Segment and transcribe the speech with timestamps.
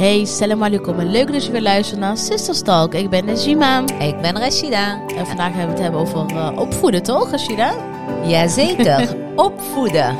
[0.00, 2.94] Hey, salam alaikum en leuk dat je weer luistert naar Sisters Talk.
[2.94, 5.06] Ik ben Najima Ik ben Rashida.
[5.06, 7.74] en vandaag hebben we het hebben over eh, opvoeden, toch Rashida?
[8.26, 9.16] Jazeker,
[9.46, 10.16] opvoeden.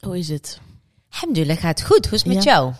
[0.00, 0.60] Hoe is het?
[1.10, 2.04] Alhamdulillah, gaat goed.
[2.06, 2.50] Hoe is het met Ja.
[2.52, 2.72] jou?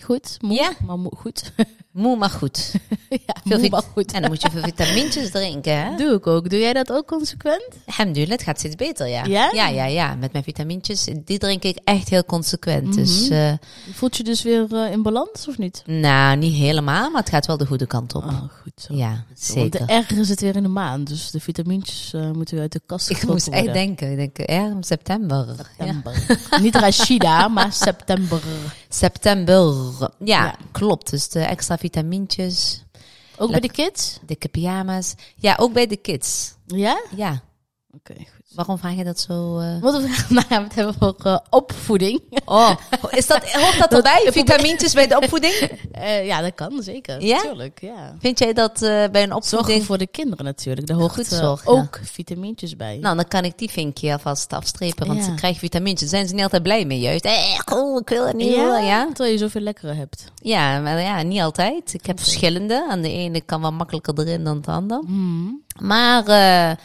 [0.00, 0.36] Goed?
[0.40, 0.54] Moe?
[0.54, 0.72] Ja.
[0.86, 1.52] Maar moe, goed.
[1.94, 2.72] Moe, maar goed.
[3.26, 4.12] ja, Veel moe, maar goed.
[4.12, 5.96] En dan moet je veel vitamintjes drinken, hè?
[5.96, 6.50] Doe ik ook.
[6.50, 7.64] Doe jij dat ook consequent?
[7.86, 9.24] Alhamdulillah, het gaat steeds beter, ja.
[9.24, 9.50] Ja?
[9.52, 10.14] Ja, ja, ja.
[10.14, 12.94] Met mijn vitamintjes, die drink ik echt heel consequent.
[12.94, 13.32] Dus, Mhm.
[13.32, 13.52] eh,
[13.92, 15.82] Voelt je dus weer eh, in balans of niet?
[15.86, 18.24] nou, niet helemaal, maar het gaat wel de goede kant op.
[18.24, 18.94] Oh, goed zo.
[18.94, 19.86] Ja, Want zeker.
[19.86, 22.80] de erger zit weer in de maand, dus de vitamintjes eh, moeten weer uit de
[22.86, 25.46] kast Ik moest echt denken, ik denk, ja, september.
[25.46, 25.54] Ja.
[25.66, 26.38] September.
[26.60, 28.40] Niet Rashida, maar september.
[28.88, 29.74] September.
[30.00, 30.54] Ja, Ja.
[30.72, 31.10] klopt.
[31.10, 32.84] Dus de extra vitamintjes,
[33.38, 34.18] Ook bij de kids?
[34.26, 35.14] dikke pyjama's.
[35.36, 36.54] Ja, ook bij de kids.
[36.66, 37.02] Ja?
[37.16, 37.42] Ja.
[37.94, 38.54] Oké, goed.
[38.54, 39.58] Waarom vraag je dat zo?
[39.58, 39.80] eh?
[39.80, 40.08] Wat we
[40.48, 42.22] gaan we het hebben over eh, opvoeding.
[42.44, 42.70] Oh,
[43.10, 44.28] is dat, hoort dat erbij?
[44.32, 45.54] Vitamintjes bij de opvoeding?
[45.92, 47.22] Eh, ja, dat kan zeker.
[47.22, 47.36] Ja?
[47.36, 48.14] Natuurlijk, ja.
[48.18, 49.84] Vind jij dat bij een opvoeding?
[49.84, 50.86] voor de kinderen natuurlijk.
[50.86, 52.98] Daar hoort Goed ook vitamintjes bij.
[52.98, 55.24] Nou, dan kan ik die vinkje alvast afstrepen, want Ja.
[55.24, 56.10] ze krijgen vitamintjes.
[56.10, 57.24] Zijn ze niet altijd blij mee, juist.
[57.24, 58.54] Eh, oh, ik wil het niet.
[58.54, 58.78] Ja?
[58.78, 59.06] ja?
[59.06, 60.24] Terwijl je zoveel lekkere hebt.
[60.34, 61.94] Ja, maar ja, niet altijd.
[61.94, 62.86] Ik heb verschillende.
[62.90, 65.02] Aan de ene kan wel makkelijker erin dan de ander.
[65.80, 66.76] Maar eh,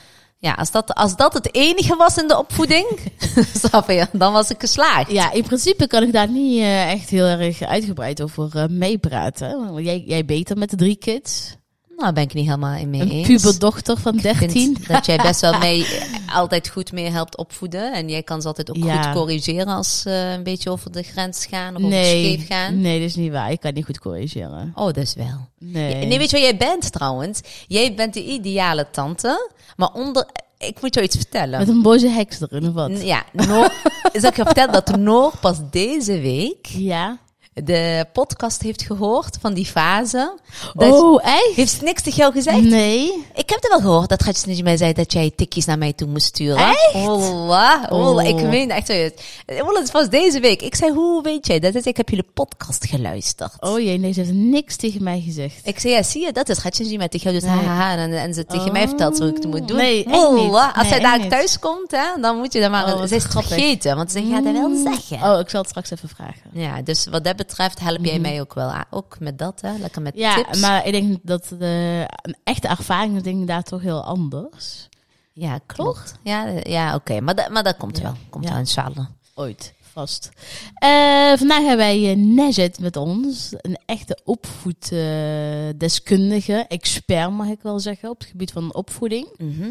[0.42, 3.00] ja, als dat, als dat het enige was in de opvoeding,
[3.64, 5.12] snap je, dan was ik geslaagd.
[5.12, 9.84] Ja, in principe kan ik daar niet eh, echt heel erg uitgebreid over eh, meepraten.
[9.84, 11.58] Jij, jij beter met de drie kids.
[12.00, 13.28] Nou, ben ik niet helemaal mee Een eens.
[13.28, 14.78] puberdochter van Ik vind 13.
[14.88, 15.86] dat jij best wel mee,
[16.34, 17.94] altijd goed mee helpt opvoeden.
[17.94, 19.02] En jij kan ze altijd ook Ja.
[19.04, 22.82] goed corrigeren als ze een beetje over de grens gaan of over Nee, scheef gaan.
[22.82, 23.52] nee, dat is niet waar.
[23.52, 24.72] Ik kan niet goed corrigeren.
[24.76, 25.48] Oh, dat is wel.
[25.60, 26.06] Nee.
[26.06, 27.42] Nee, weet je wat jij bent trouwens?
[27.68, 30.28] Jij bent de ideale tante, maar onder...
[30.58, 31.60] Ik moet jou iets vertellen.
[31.60, 33.02] Met een boze heks erin of wat?
[33.02, 33.74] Ja, Noor,
[34.14, 37.18] zal ik je vertellen dat Noor pas deze week Ja.
[37.64, 40.38] De podcast heeft gehoord van die fase.
[40.76, 41.56] Oh, echt?
[41.56, 42.62] Heeft ze niks tegen jou gezegd?
[42.62, 43.26] Nee.
[43.36, 45.94] Ik heb het wel gehoord dat Gatjes niet mij zei dat jij tikjes naar mij
[45.94, 46.58] toe moest sturen.
[46.68, 46.94] Echt?
[47.06, 48.40] Wallah, wallah, Oh.
[48.40, 49.12] ik meen echt serieus.
[49.46, 50.62] Wallah, het was deze week.
[50.62, 51.72] Ik zei, hoe weet jij dat?
[51.72, 53.54] Zei, ik heb jullie podcast geluisterd.
[53.60, 55.56] Oh jee, nee, ze heeft niks tegen mij gezegd.
[55.64, 57.44] Ik zei, ja, zie je, dat is Gatjes niet met tegen jou.
[57.44, 58.72] Dus haha, en, en ze tegen Oh.
[58.72, 59.78] mij vertelt zo ik het moet doen.
[59.78, 60.06] Nee.
[60.10, 62.94] Wallah, als zij daar thuis komt, hè, dan moet je dat maar...
[62.94, 63.52] Oh, ze is grappig.
[63.54, 65.32] vergeten, want ze gaat dat wel zeggen.
[65.32, 66.42] Oh, ik zal het straks even vragen.
[66.54, 68.86] Ja, dus wat dat betreft help jij mij ook wel aan.
[68.90, 69.78] Ook met dat, hè.
[69.78, 70.24] Lekker met Mhm.
[70.24, 70.60] Ja, tips.
[70.60, 74.88] maar ik denk dat de een echte ervaring denk ik daar toch heel anders.
[75.34, 76.14] Ja, klopt.
[76.24, 77.20] Ja, ja oké.
[77.22, 78.04] Maar, dat- maar dat komt Ja.
[78.04, 78.14] wel.
[78.30, 78.50] Komt Ja.
[78.50, 79.06] wel, inshallah.
[79.36, 80.30] Ooit, vast.
[80.74, 83.54] Eh, vandaag hebben wij uh, Nejet met ons.
[83.58, 89.28] Een echte opvoeddeskundige, expert mag ik wel zeggen, op het gebied van opvoeding.
[89.38, 89.70] Mhm.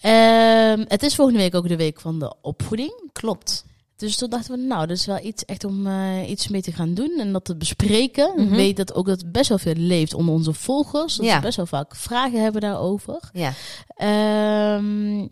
[0.00, 3.10] Ehm, het is volgende week ook de week van de opvoeding.
[3.12, 3.64] Klopt.
[3.98, 6.72] Dus toen dachten we, nou, dat is wel iets echt om eh, iets mee te
[6.72, 8.28] gaan doen en dat te bespreken.
[8.38, 8.54] Ik Mhm.
[8.54, 11.16] weet dat ook dat best wel veel leeft onder onze volgers.
[11.16, 11.34] Dat Ja.
[11.34, 13.20] ze best wel vaak vragen hebben daarover.
[13.32, 13.52] Ja.
[13.96, 15.26] Ehm,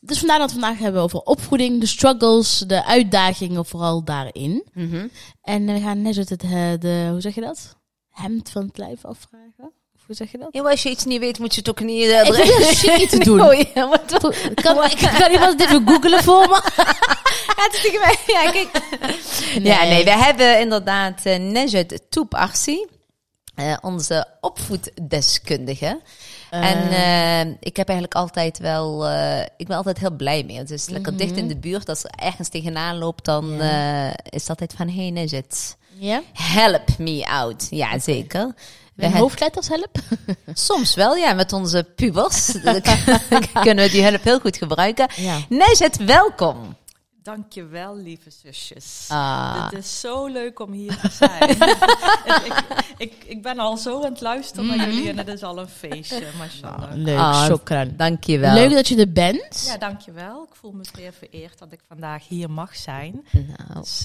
[0.00, 4.64] dus vandaar dat we vandaag hebben over opvoeding, de struggles, de uitdagingen, vooral daarin.
[4.74, 5.06] Mhm.
[5.42, 7.76] En we gaan net het, eh, de, hoe zeg je dat?
[8.10, 9.72] Hemd van het lijf afvragen.
[10.06, 10.48] Hoe zeg je dat?
[10.50, 12.08] Ja, maar als je iets niet weet, moet je het ook niet...
[12.08, 13.40] eh, Ik shit te doen.
[13.40, 16.62] Oh, ja, wat, Ik kan, ik kan iemand even googelen voor me.
[17.72, 18.16] Ja, mij.
[18.44, 18.68] Ja, kijk.
[19.62, 22.86] Ja, nee, we hebben inderdaad uh, Nejet Toep Arsi,
[23.54, 26.00] eh, onze opvoeddeskundige.
[26.50, 30.58] en eh, ik heb eigenlijk altijd wel, eh, ik ben altijd heel blij mee.
[30.58, 31.88] Het is lekker dicht in de buurt.
[31.88, 36.22] Als er ergens tegenaan loopt, dan eh, is het altijd van, hey Nejet, Ja?
[36.32, 37.66] help me out.
[37.70, 38.46] Ja, zeker.
[38.46, 38.52] We
[39.00, 40.02] Mijn hebben- hoofdletters helpen?
[40.54, 42.52] Soms wel, ja, met onze pubers
[43.62, 45.06] kunnen we die hulp heel goed gebruiken.
[45.16, 45.38] Ja.
[46.06, 46.76] Welkom.
[47.24, 49.06] Dankjewel, lieve zusjes.
[49.08, 49.64] Ah.
[49.70, 51.50] Het is zo leuk om hier te zijn.
[52.48, 52.64] ik,
[52.96, 55.68] ik, ik ben al zo aan het luisteren naar jullie en het is al een
[55.68, 56.90] feestje, mashallah.
[56.94, 57.86] Leuk, Ah.
[57.96, 58.54] Dankjewel.
[58.54, 59.64] Leuk dat je er bent.
[59.66, 60.42] Ja, dankjewel.
[60.42, 63.24] Ik voel me zeer vereerd dat ik vandaag hier mag zijn.
[63.32, 64.02] Nou, Dus,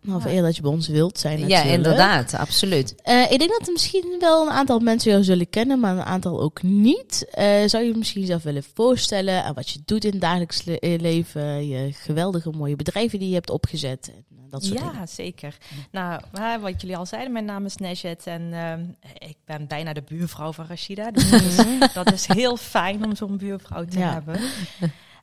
[0.00, 1.74] Nou, eer dat je bij ons wilt zijn ja, natuurlijk.
[1.76, 2.94] inderdaad, absoluut.
[3.02, 6.02] Eh, ik denk dat er misschien wel een aantal mensen jou zullen kennen, maar een
[6.04, 7.26] aantal ook niet.
[7.30, 10.96] Eh, zou je misschien jezelf willen voorstellen aan wat je doet in het dagelijks le-
[10.96, 14.94] leven, je geweldige mooie bedrijven die je hebt opgezet en eh, dat soort dingen.
[14.94, 15.56] ja, zeker.
[15.90, 16.20] Nou,
[16.60, 18.84] wat jullie al zeiden, mijn naam is Nejet en ehm,
[19.28, 21.10] ik ben bijna de buurvrouw van Rashida.
[21.10, 24.12] Dus dat, is, dat is heel fijn om zo'n buurvrouw te Ja.
[24.12, 24.40] hebben.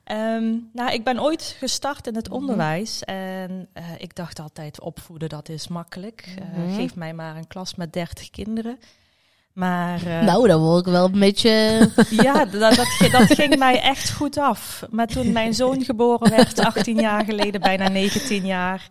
[0.03, 5.30] Ehm, nou, ik ben ooit gestart in het onderwijs en eh, ik dacht altijd opvoeden
[5.30, 6.33] dat is makkelijk.
[6.39, 6.75] Eh, Mhm.
[6.75, 8.80] geef mij maar een klas met 30 kinderen.
[9.54, 11.50] Maar uh, nou, dan word ik wel een beetje.
[12.24, 14.84] ja, dat, dat, dat, ging mij echt goed af.
[14.90, 18.88] Maar toen mijn zoon geboren werd, 18 jaar geleden, bijna 19 jaar,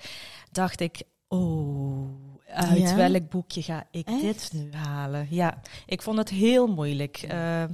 [0.50, 2.08] dacht ik: oh,
[2.46, 2.96] uit ja?
[2.96, 4.20] welk boekje ga ik echt?
[4.20, 5.26] dit nu halen?
[5.30, 7.22] Ja, ik vond het heel moeilijk.
[7.32, 7.68] Uh, uh,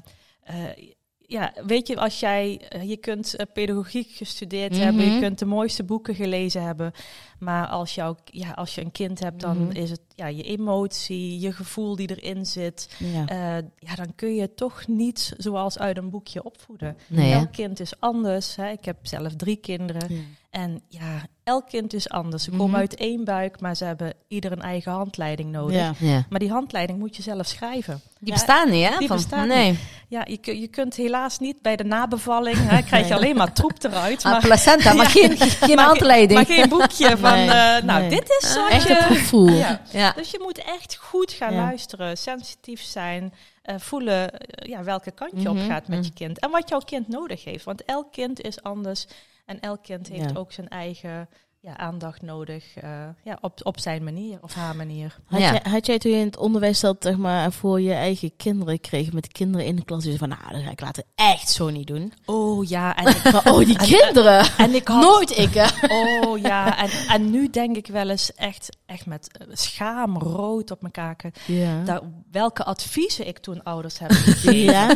[1.31, 4.87] ja, weet je, als jij, je kunt pedagogiek gestudeerd mm -hmm.
[4.87, 6.93] hebben, je kunt de mooiste boeken gelezen hebben,
[7.39, 9.77] maar als, jou, ja, als je een kind hebt, dan mm -hmm.
[9.77, 12.97] is het ja, je emotie, je gevoel die erin zit.
[12.99, 13.59] Ja.
[13.59, 16.97] Uh, ja, dan kun je toch niet zoals uit een boekje opvoeden.
[17.07, 18.57] Nee, elk kind is anders.
[18.57, 18.71] Hè.
[18.71, 20.27] Ik heb zelf drie kinderen.
[20.51, 22.43] En ja, elk kind is anders.
[22.43, 22.81] Ze komen mm -hmm.
[22.81, 26.01] uit één buik, maar ze hebben ieder een eigen handleiding nodig.
[26.01, 26.25] Ja.
[26.29, 28.01] Maar die handleiding moet je zelf schrijven.
[28.21, 28.99] Die bestaan niet, hè?
[28.99, 29.71] Die Van, bestaan nee.
[29.71, 29.81] niet.
[30.09, 33.85] Ja, je, je kunt helaas niet bij de nabevalling, hè, krijg je alleen maar troep
[33.85, 34.25] eruit.
[34.25, 36.33] Ah, Maar, placenta, maar geen, geen maar, handleiding.
[36.33, 38.09] maar geen boekje van, Nee, uh, nou, nee.
[38.09, 38.95] dit is wat Echt je...
[38.95, 39.49] het gevoel.
[39.49, 39.81] Ja.
[39.91, 40.13] Ja.
[40.17, 41.61] Dus je moet echt goed gaan Ja.
[41.61, 46.07] luisteren, sensitief zijn, eh, voelen uh, ja, welke kant je Mhm, op gaat met mhm.
[46.07, 46.39] je kind.
[46.39, 47.65] En wat jouw kind nodig heeft.
[47.65, 49.07] Want elk kind is anders
[49.49, 50.37] en elk kind heeft Ja.
[50.37, 51.29] ook zijn eigen
[51.61, 55.17] ja, aandacht nodig uh, ja, op, op zijn manier of haar manier.
[55.27, 55.51] Had, Ja.
[55.53, 58.81] jij, had jij toen je in het onderwijs zat, zeg maar, voor je eigen kinderen
[58.81, 61.49] kreeg met de kinderen in de klas, dus van, nou, dat ga ik later echt
[61.51, 62.13] zo niet doen.
[62.25, 64.47] Oh ja, en ik, oh, die kinderen!
[64.59, 65.03] en ik had...
[65.03, 65.67] Nooit ik, hè?
[65.95, 70.81] Oh ja, en, en nu denk ik wel eens echt, echt met eh, schaamrood op
[70.81, 71.33] mijn kaken.
[71.47, 71.83] Ja.
[71.85, 74.63] Dat, welke adviezen ik toen ouders heb gegeven.
[74.73, 74.95] Ja?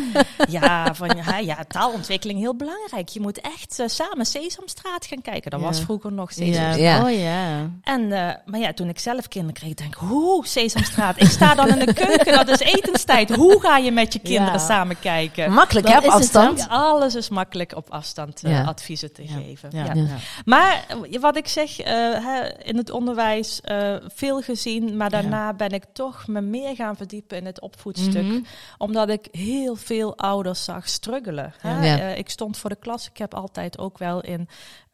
[0.49, 3.09] Ja, van ja, ja, taalontwikkeling heel belangrijk.
[3.09, 5.51] Je moet echt uh, samen Sesamstraat gaan kijken.
[5.51, 5.67] Dat Ja.
[5.67, 6.33] was vroeger nog.
[6.33, 6.79] Sesamstraat.
[6.79, 7.03] Ja.
[7.05, 7.71] Oh ja.
[7.83, 11.21] En, uh, maar ja, toen ik zelf kinderen kreeg, denk ik, hoe Sesamstraat?
[11.21, 13.35] Ik sta dan in de keuken, dat is etenstijd.
[13.37, 14.59] Hoe ga je met je kinderen Ja.
[14.59, 15.53] samen kijken?
[15.53, 16.67] Makkelijk, hè, het, afstand.
[16.69, 17.42] Alles is makkelijk
[17.75, 18.65] op afstand uh, Ja.
[18.65, 19.29] adviezen te Ja.
[19.35, 19.69] geven.
[19.73, 19.85] Ja.
[19.85, 19.93] Ja.
[19.95, 20.17] Ja.
[20.45, 21.87] Maar uh, wat ik zeg, uh,
[22.27, 26.97] hè, in het onderwijs uh, veel gezien, maar daarna ben ik toch me meer gaan
[26.97, 28.23] verdiepen in het opvoedstuk.
[28.25, 28.41] Mhm.
[28.79, 31.55] Omdat ik heel veel ouders zag struggelen.
[31.59, 31.87] Hè?
[31.87, 31.99] Ja.
[31.99, 34.49] Uh, ik stond voor de klas, ik heb altijd ook wel in...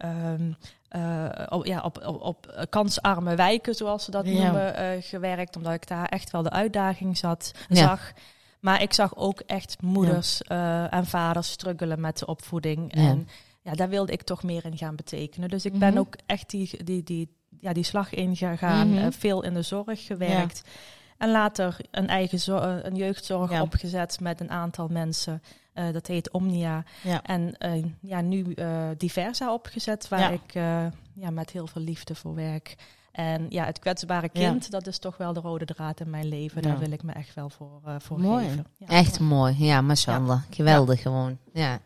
[0.04, 0.56] Um,
[0.96, 4.32] uh, op, ja, op, op, op kansarme wijken, zoals ze dat Ja.
[4.42, 5.56] noemen, uh, gewerkt.
[5.56, 7.76] Omdat ik daar echt wel de uitdaging zat, Ja.
[7.76, 8.12] zag.
[8.60, 12.94] Maar ik zag ook echt moeders uh, en vaders struggelen met de opvoeding.
[12.94, 13.00] Ja.
[13.08, 13.28] En
[13.62, 15.48] ja, daar wilde ik toch meer in gaan betekenen.
[15.48, 15.98] Dus ik ben Mhm.
[15.98, 17.28] ook echt die, die, die,
[17.60, 18.88] ja, die slag ingegaan.
[18.90, 18.98] Mhm.
[18.98, 20.62] uh, veel in de zorg gewerkt.
[21.18, 23.62] En later een eigen uh, een jeugdzorg Ja.
[23.62, 25.42] opgezet met een aantal mensen.
[25.74, 26.84] Uh, dat heet Omnia.
[27.02, 27.22] Ja.
[27.22, 28.54] En uh, ja, nu
[28.96, 30.52] Diversa opgezet, waar ik
[31.14, 32.74] ja, met heel veel liefde voor werk.
[33.12, 34.70] En ja, het kwetsbare kind, ja.
[34.70, 36.62] dat is toch wel de rode draad in mijn leven.
[36.62, 36.68] Ja.
[36.68, 38.44] Daar wil ik me echt wel voor, uh, voor Mooi.
[38.48, 38.66] geven.
[38.76, 39.54] Ja, Echt mooi.
[39.58, 40.42] Ja, mashallah.
[40.50, 41.38] Geweldig gewoon.
[41.52, 41.78] Ja.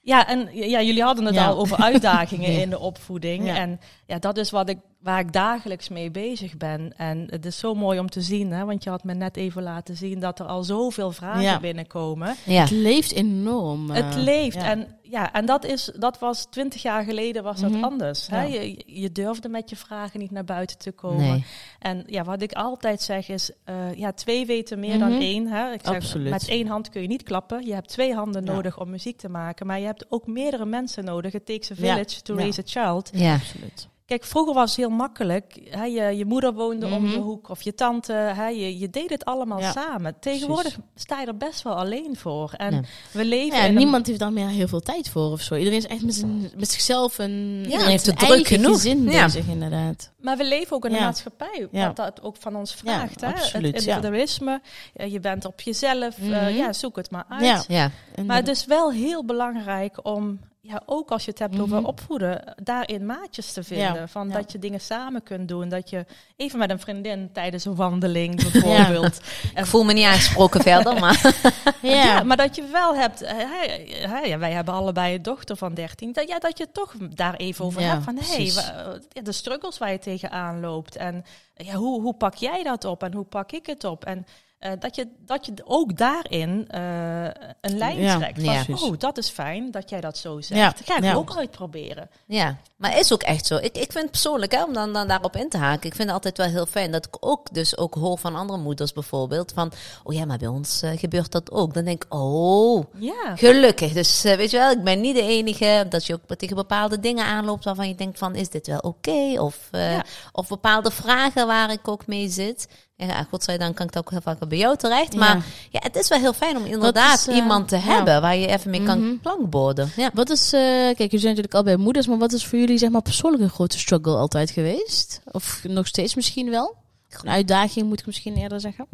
[0.00, 1.46] Ja, en ja, jullie hadden het Ja.
[1.46, 2.60] al over uitdagingen Ja.
[2.60, 3.44] in de opvoeding.
[3.46, 3.56] Ja.
[3.56, 6.92] En ja, dat is wat ik, waar ik dagelijks mee bezig ben.
[6.96, 9.62] En het is zo mooi om te zien, hè, want je had me net even
[9.62, 11.60] laten zien dat er al zoveel vragen Ja.
[11.60, 12.34] binnenkomen.
[12.44, 12.60] Ja.
[12.60, 13.90] Het leeft enorm.
[13.90, 14.54] Het eh, leeft.
[14.56, 14.64] ja.
[14.70, 17.84] En ja, en dat, is, dat was twintig jaar geleden was dat Mhm.
[17.84, 18.26] anders.
[18.26, 18.42] Hè?
[18.42, 18.60] Ja.
[18.60, 21.30] Je, je durfde met je vragen niet naar buiten te komen.
[21.30, 21.44] Nee.
[21.78, 25.20] En ja, wat ik altijd zeg is, uh, ja, twee weten meer dan Mhm.
[25.20, 25.46] één.
[25.46, 25.72] Hè?
[25.72, 26.30] Ik zeg, Absoluut.
[26.30, 27.66] met één hand kun je niet klappen.
[27.66, 28.52] Je hebt twee handen Ja.
[28.52, 29.66] nodig om muziek te maken.
[29.66, 31.32] Maar je hebt ook meerdere mensen nodig.
[31.34, 31.80] It takes a Ja.
[31.94, 32.40] village to Ja.
[32.40, 33.10] raise a child.
[33.12, 33.34] Ja.
[33.34, 33.88] Absoluut.
[34.06, 35.58] Kijk, vroeger was het heel makkelijk.
[35.70, 35.84] Hè?
[35.84, 37.12] Je, je moeder woonde om Mhm.
[37.12, 38.12] de hoek of je tante.
[38.12, 38.46] Hè?
[38.48, 39.72] Je, je deed het allemaal Ja.
[39.72, 40.14] samen.
[40.20, 42.52] Tegenwoordig sta je er best wel alleen voor.
[42.56, 42.80] En Ja.
[43.12, 45.54] we leven Ja, een- niemand heeft daar meer heel veel tijd voor of zo.
[45.54, 48.56] Iedereen is echt met, zijn, met zichzelf en iedereen heeft heeft het een druk eigen
[48.56, 48.74] genoeg.
[48.74, 49.24] gezin Ja.
[49.24, 50.12] bezig, inderdaad.
[50.20, 51.04] Maar we leven ook in een Ja.
[51.04, 51.86] maatschappij Ja.
[51.86, 53.20] wat dat ook van ons vraagt.
[53.20, 53.32] Ja, hè?
[53.34, 53.94] absoluut, het ja.
[53.94, 54.60] individualisme,
[54.94, 56.48] ja, je bent op jezelf, eh, Mhm.
[56.48, 57.42] ja, zoek het maar uit.
[57.44, 57.90] Ja.
[58.14, 58.22] Ja.
[58.24, 61.62] Maar het is wel heel belangrijk om, ja, ook als je het hebt Mhm.
[61.62, 63.94] over opvoeden, daarin maatjes te vinden.
[63.94, 64.34] Ja, Van ja.
[64.34, 65.68] dat je dingen samen kunt doen.
[65.68, 66.04] Dat je
[66.36, 69.20] even met een vriendin tijdens een wandeling bijvoorbeeld.
[69.54, 71.34] Ik voel me niet aangesproken verder, maar...
[71.82, 72.22] Ja.
[72.22, 76.28] Maar dat je wel hebt, hè, ja, wij hebben allebei een dochter van 13, dat,
[76.28, 79.98] ja, dat je toch daar even over hebt van hey, ja, de struggles waar je
[79.98, 83.84] tegenaan loopt en ja, hoe, hoe pak jij dat op en hoe pak ik het
[83.84, 84.26] op en
[84.60, 87.24] uh, dat, je, dat je ook daarin uh,
[87.60, 88.42] een lijn Ja, trekt.
[88.42, 88.64] ja.
[88.64, 90.60] Van, oh, dat is fijn dat jij dat zo zegt.
[90.60, 91.14] Ja, Ga ik ja.
[91.14, 92.10] ook uitproberen.
[92.26, 93.56] Ja, maar is ook echt zo.
[93.56, 96.12] Ik, ik vind persoonlijk, hè, om dan, dan daarop in te haken, ik vind het
[96.12, 99.72] altijd wel heel fijn dat ik ook dus ook hoor van andere moeders bijvoorbeeld van,
[100.04, 101.74] oh ja, maar bij ons uh, gebeurt dat ook.
[101.74, 103.36] Dan denk ik, oh, Ja.
[103.36, 103.92] gelukkig.
[103.92, 107.24] Dus weet je wel, ik ben niet de enige dat je ook tegen bepaalde dingen
[107.24, 109.10] aanloopt waarvan je denkt van, is dit wel oké?
[109.10, 109.36] Okay?
[109.36, 110.04] Of, ja.
[110.32, 112.68] of bepaalde vragen waar ik ook mee zit.
[112.96, 115.14] Ja, godzijdank kan ik het ook heel vaak bij jou terecht.
[115.14, 118.12] Maar ja, ja het is wel heel fijn om inderdaad is, uh, iemand te hebben
[118.12, 118.20] ja.
[118.20, 119.20] waar je even mee kan mm -hmm.
[119.20, 119.90] klankborden.
[119.96, 120.10] Ja.
[120.14, 122.78] Wat is, uh, kijk, jullie zijn natuurlijk al bij moeders, maar wat is voor jullie
[122.78, 125.20] zeg maar persoonlijk een grote struggle altijd geweest?
[125.24, 126.76] Of nog steeds misschien wel?
[127.22, 128.86] Een uitdaging moet ik misschien eerder zeggen.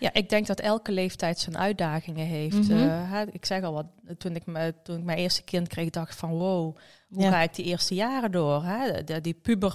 [0.00, 2.68] Ja, ik denk dat elke leeftijd zijn uitdagingen heeft.
[2.68, 2.72] Mhm.
[2.72, 3.86] Eh, hè, ik zeg al wat,
[4.18, 6.76] toen ik, me, toen ik mijn eerste kind kreeg, dacht ik van wow,
[7.08, 7.30] hoe Ja.
[7.30, 8.64] ga ik die eerste jaren door?
[8.64, 9.04] Hè?
[9.04, 9.74] De, die puber,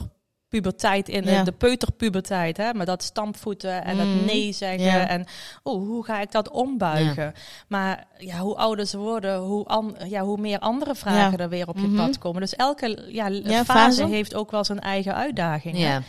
[0.52, 1.44] puberteit in Ja.
[1.44, 2.74] de, peuterpuberteit, hè?
[2.74, 4.82] met dat stampvoeten en dat nee zeggen.
[4.84, 5.08] Ja.
[5.08, 5.26] En
[5.64, 7.34] oh, hoe ga ik dat ombuigen?
[7.68, 11.68] Maar ja, hoe ouder ze worden, hoe, an, ja, hoe meer andere vragen er weer
[11.68, 11.96] op je Mhm.
[11.96, 12.42] pad komen.
[12.42, 14.06] Dus elke ja, fase, fase.
[14.06, 15.78] heeft ook wel zijn eigen uitdaging.
[15.78, 16.02] Ja.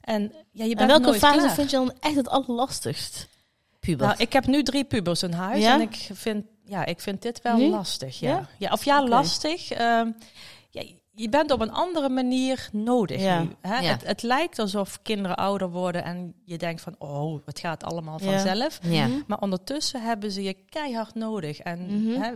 [0.00, 1.54] En ja, je En bent welke nooit fase klaar.
[1.54, 3.28] vind je dan echt het allerlastigst?
[3.80, 4.06] Puber.
[4.06, 7.42] Nou, ik heb nu drie pubers in huis en ik vind, ja, ik vind dit
[7.42, 7.68] wel Nu?
[7.68, 8.20] lastig.
[8.20, 8.48] Ja.
[8.58, 8.72] Ja?
[8.72, 9.70] Of ja, lastig.
[9.70, 10.10] Ehm,
[10.70, 10.82] ja,
[11.18, 13.42] je bent op een andere manier nodig Ja.
[13.42, 13.50] nu.
[13.60, 13.78] Hè?
[13.78, 13.90] Ja.
[13.90, 18.18] Het, het lijkt alsof kinderen ouder worden en je denkt van, oh, het gaat allemaal
[18.18, 18.78] vanzelf.
[18.82, 19.06] Ja.
[19.06, 19.18] Mhm.
[19.26, 21.58] Maar ondertussen hebben ze je keihard nodig.
[21.58, 22.20] En Mhm.
[22.22, 22.32] hè,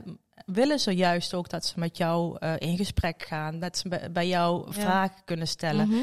[0.46, 4.28] willen ze juist ook dat ze met jou eh, in gesprek gaan, dat ze bij-
[4.28, 5.88] jou vragen kunnen stellen.
[5.88, 6.00] Mhm.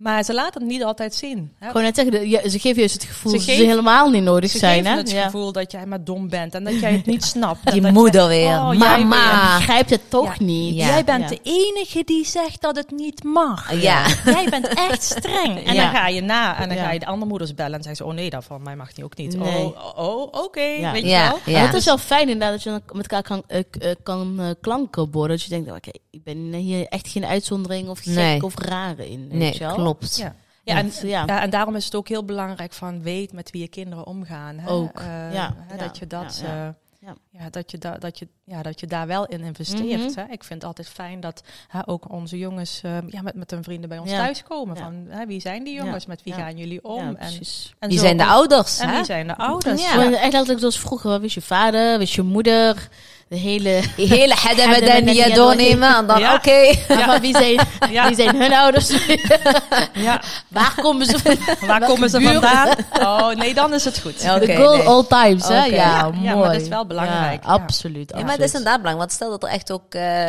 [0.00, 1.52] Maar ze laten het niet altijd zien.
[1.58, 1.66] Hè?
[1.66, 4.50] Gewoon net zeggen, ja, ze geven juist het gevoel Ze dat ze helemaal niet nodig
[4.50, 4.74] Ze zijn.
[4.76, 4.96] geven Hè?
[4.96, 5.22] het Ja.
[5.24, 7.72] gevoel dat jij maar dom bent en dat jij het niet snapt.
[7.72, 8.54] Die moeder je- weer.
[8.56, 9.56] Oh, Mama.
[9.56, 10.44] begrijpt het toch Ja.
[10.44, 10.74] niet.
[10.76, 10.86] Ja.
[10.86, 11.28] Jij bent Ja.
[11.28, 13.80] de enige die zegt dat het niet mag.
[13.80, 14.06] Ja.
[14.24, 15.64] Jij bent echt streng.
[15.66, 15.82] En Ja.
[15.90, 16.84] dan ga je na en dan Ja.
[16.84, 18.96] ga je de andere moeders bellen en zeggen ze, oh nee, dat van mij mag
[18.96, 19.36] niet ook niet.
[19.38, 19.64] Nee.
[19.64, 20.92] Oh, oh, oh, oké, Ja.
[20.92, 21.28] weet je Ja.
[21.44, 21.54] wel.
[21.54, 21.60] Ja.
[21.60, 23.58] Het is wel fijn inderdaad dat je dan met elkaar kan, eh,
[23.90, 25.36] eh, kan eh, klanken worden.
[25.36, 28.42] Dat je denkt, oké, ik ben hier echt geen uitzondering of gek Nee.
[28.42, 29.28] of rare in.
[29.28, 29.74] weet Nee, je wel?
[29.98, 30.16] Klopt.
[30.16, 30.34] Ja.
[30.64, 31.22] Ja, en, ja.
[31.26, 34.58] ja, en daarom is het ook heel belangrijk van weet met wie je kinderen omgaan.
[34.58, 34.70] Hè?
[34.70, 35.54] Ook, Eh, ja.
[35.66, 36.66] hè, Ja, Dat je dat, ja, ja.
[36.66, 36.74] eh,
[37.08, 37.14] Ja.
[37.30, 40.00] ja, dat, je da dat, je, ja, dat je daar wel in investeert.
[40.10, 40.18] Mhm.
[40.18, 40.22] hè?
[40.32, 43.62] Ik vind het altijd fijn dat hè, ook onze jongens eh, ja, met, met hun
[43.64, 44.16] vrienden bij ons Ja.
[44.16, 44.76] thuiskomen.
[44.76, 44.82] Ja.
[44.82, 46.06] Van, hè, wie zijn die jongens?
[46.06, 46.40] Met wie Ja.
[46.40, 47.00] gaan jullie om?
[47.02, 47.32] Ja, en,
[47.78, 48.78] en Wie zo zijn de ouders?
[48.78, 48.94] En hè?
[48.96, 49.82] wie zijn de ouders?
[49.82, 49.88] Ja.
[49.90, 51.10] Gewoon echt letterlijk zoals vroeger.
[51.10, 52.88] Wat wist je vader, wist je moeder,
[53.30, 53.80] de hele...
[53.96, 56.34] Die hele hadden we Hadden dan we niet net doornemen en dan Ja.
[56.34, 56.74] oké.
[57.06, 57.60] Maar wie, zijn,
[57.90, 58.06] Ja.
[58.06, 58.88] wie zijn hun ouders?
[59.94, 60.22] Ja.
[60.48, 61.56] Waar komen ze vandaan?
[61.80, 62.68] Waar komen ze vandaan?
[63.00, 64.22] Oh, nee, dan is het goed.
[64.22, 64.88] Ja, De nee.
[64.88, 65.64] old times, hè?
[65.64, 66.22] Ja, Ja, mooi.
[66.24, 68.98] ja, maar dat is wel belangrijk, absoluut, Ja, maar dat is inderdaad belangrijk.
[68.98, 70.26] Want stel dat er echt ook, eh,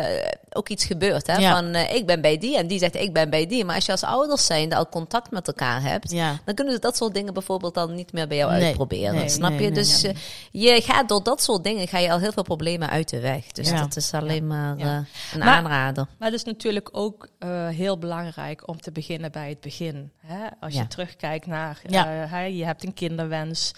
[0.52, 1.26] ook iets gebeurt.
[1.26, 1.36] Hè?
[1.36, 1.54] Ja.
[1.54, 3.64] Van eh, ik ben bij die en die zegt ik ben bij die.
[3.64, 6.10] Maar als je als ouders zijn al contact met elkaar hebt.
[6.10, 6.38] Ja.
[6.44, 9.14] Dan kunnen ze dat soort dingen bijvoorbeeld dan niet meer bij jou Nee, uitproberen.
[9.14, 9.64] nee, snap nee, je?
[9.64, 10.12] nee, dus nee.
[10.12, 13.20] eh, je gaat door dat soort dingen ga je al heel veel problemen uit de
[13.20, 13.46] weg.
[13.46, 13.76] Dus Ja.
[13.76, 14.84] dat is alleen maar eh,
[15.32, 16.06] een Maar- aanrader.
[16.18, 20.10] Maar het is natuurlijk ook eh, heel belangrijk om te beginnen bij het begin.
[20.26, 20.46] Hè?
[20.60, 22.06] Als je terugkijkt naar, Ja.
[22.06, 23.72] hè, je hebt een kinderwens.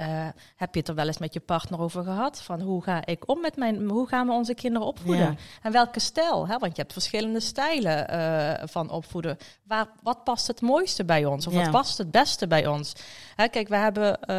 [0.00, 0.26] Eh,
[0.56, 2.42] heb je het er wel eens met je partner over gehad?
[2.42, 5.24] Van hoe ga ik om met mijn, hoe gaan we onze kinderen opvoeden?
[5.24, 5.34] Ja.
[5.62, 6.46] En welke stijl?
[6.46, 6.58] Hè?
[6.58, 9.38] Want je hebt verschillende stijlen eh, van opvoeden.
[9.62, 11.46] Waar, wat past het mooiste bij ons?
[11.46, 11.60] Of Ja.
[11.60, 12.92] wat past het beste bij ons?
[13.36, 14.36] Hè, kijk, we, hebben, eh,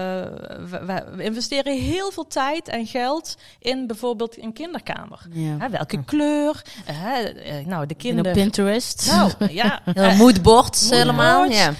[1.15, 5.19] we, investeren heel veel tijd en geld in bijvoorbeeld een kinderkamer.
[5.31, 5.55] Ja.
[5.57, 6.61] Hè, welke kleur?
[6.85, 8.33] Hè, nou, de kinderen.
[8.33, 9.11] Pinterest.
[9.11, 9.31] Nou,
[9.63, 9.81] ja.
[10.17, 11.45] Moodboards helemaal.
[11.45, 11.73] Ja.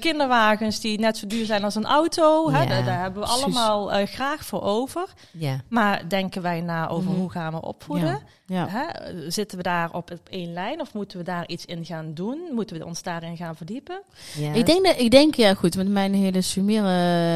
[0.00, 2.50] kinderwagens die net zo duur zijn als een auto.
[2.50, 3.42] Hè, daar, daar hebben we precies.
[3.44, 5.04] allemaal eh, graag voor over.
[5.30, 5.60] ja.
[5.68, 7.20] Maar denken wij na over Mhm.
[7.20, 8.22] hoe gaan we opvoeden?
[8.46, 8.66] Ja.
[8.68, 8.86] Hè,
[9.30, 12.38] zitten we daar op, één lijn of moeten we daar iets in gaan doen?
[12.52, 14.02] Moeten we ons daarin gaan verdiepen?
[14.36, 14.52] Ja.
[14.52, 16.88] Ik denk, dat, ik denk, ja goed, met mijn hele sumiere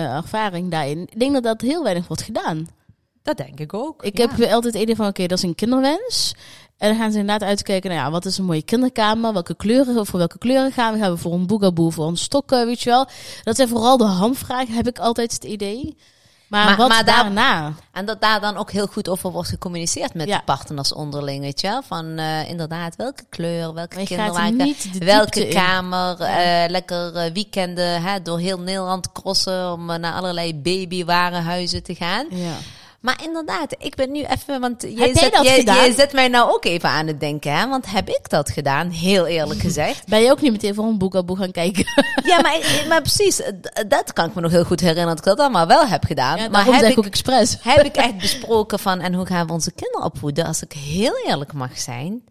[0.08, 1.00] ervaring daarin.
[1.10, 2.68] Ik denk dat dat heel weinig wordt gedaan.
[3.22, 4.02] Dat denk ik ook.
[4.02, 4.28] Ik ja.
[4.28, 6.34] heb altijd het idee van, oké, dat is een kinderwens.
[6.78, 9.32] En dan gaan ze inderdaad uitkijken, nou ja, wat is een mooie kinderkamer?
[9.32, 10.98] Welke kleuren, voor welke kleuren gaan we?
[10.98, 13.08] Gaan we voor een boegaboe, voor een stokken, weet je wel?
[13.42, 15.96] Dat zijn vooral de hamvragen, heb ik altijd het idee.
[16.48, 17.72] Maar, Maar- wat maar daar- daarna?
[17.92, 20.36] En dat daar dan ook heel goed over wordt gecommuniceerd met Ja.
[20.36, 21.82] de partners onderling, weet je wel?
[21.82, 28.22] Van eh, inderdaad, welke kleur, welke er kinderwagen, welke kamer, eh, lekker eh, weekenden hè,
[28.22, 32.26] door heel Nederland crossen om naar allerlei babywarenhuizen te gaan.
[32.30, 32.52] Ja.
[33.00, 36.64] Maar inderdaad, ik ben nu even, want jij, zet, dat jij, zet mij nou ook
[36.64, 37.68] even aan het denken, hè?
[37.68, 38.90] Want heb ik dat gedaan?
[38.90, 40.06] Heel eerlijk gezegd.
[40.06, 41.84] Ben je ook niet meteen voor een boegaboe gaan kijken?
[42.24, 43.42] ja, maar, maar precies,
[43.88, 46.38] dat kan ik me nog heel goed herinneren dat ik dat allemaal wel heb gedaan.
[46.38, 47.56] Ja, maar heb zeg ik, ik ook expres.
[47.62, 50.46] heb ik echt besproken van, en hoe gaan we onze kinderen opvoeden?
[50.46, 52.24] Als ik heel eerlijk mag zijn,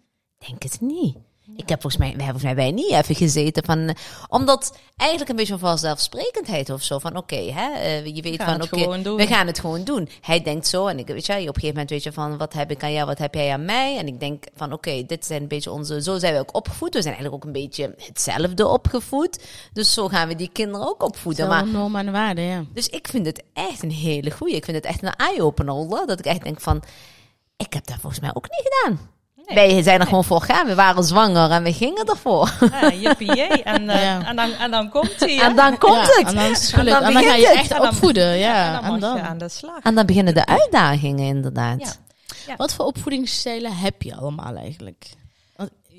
[0.48, 1.16] denk het niet.
[1.58, 3.96] Ik heb volgens mij, we hebben volgens mij bij niet even gezeten van,
[4.30, 7.00] omdat eigenlijk een beetje van vanzelfsprekendheid of zo.
[7.00, 10.10] Van oké, hè, eh, je weet van oké, we gaan het gewoon doen.
[10.22, 12.54] Hij denkt zo en ik weet je, op een gegeven moment weet je van, wat
[12.54, 13.98] heb ik aan jou, wat heb jij aan mij?
[13.98, 16.94] En ik denk van oké, dit zijn een beetje onze, zo zijn we ook opgevoed.
[16.94, 19.40] We zijn eigenlijk ook een beetje hetzelfde opgevoed.
[19.74, 21.48] Dus zo gaan we die kinderen ook opvoeden.
[21.48, 22.64] Maar een norm en waarde, ja.
[22.74, 24.56] dus ik vind het echt een hele goeie.
[24.56, 26.06] Ik vind het echt een eye-opener.
[26.08, 26.84] Dat ik echt denk van,
[27.58, 29.16] ik heb dat volgens mij ook niet gedaan.
[29.56, 29.74] Nee.
[29.74, 30.66] Wij zijn er gewoon voor gegaan.
[30.68, 32.52] We waren zwanger en we gingen ervoor.
[32.72, 33.64] Ja, jippie jee.
[33.64, 34.26] En, eh, Ja.
[34.26, 35.40] en, dan, en dan komt hij.
[35.42, 36.28] En dan komt Ja, het.
[36.28, 38.82] En dan, is het En dan En dan ga je echt En dan- opvoeden, ja.
[38.84, 39.80] en dan En aan de slag.
[39.84, 42.00] En dan beginnen de uitdagingen inderdaad.
[42.48, 42.56] Ja.
[42.58, 45.06] Wat voor opvoedingsstijlen heb je allemaal eigenlijk?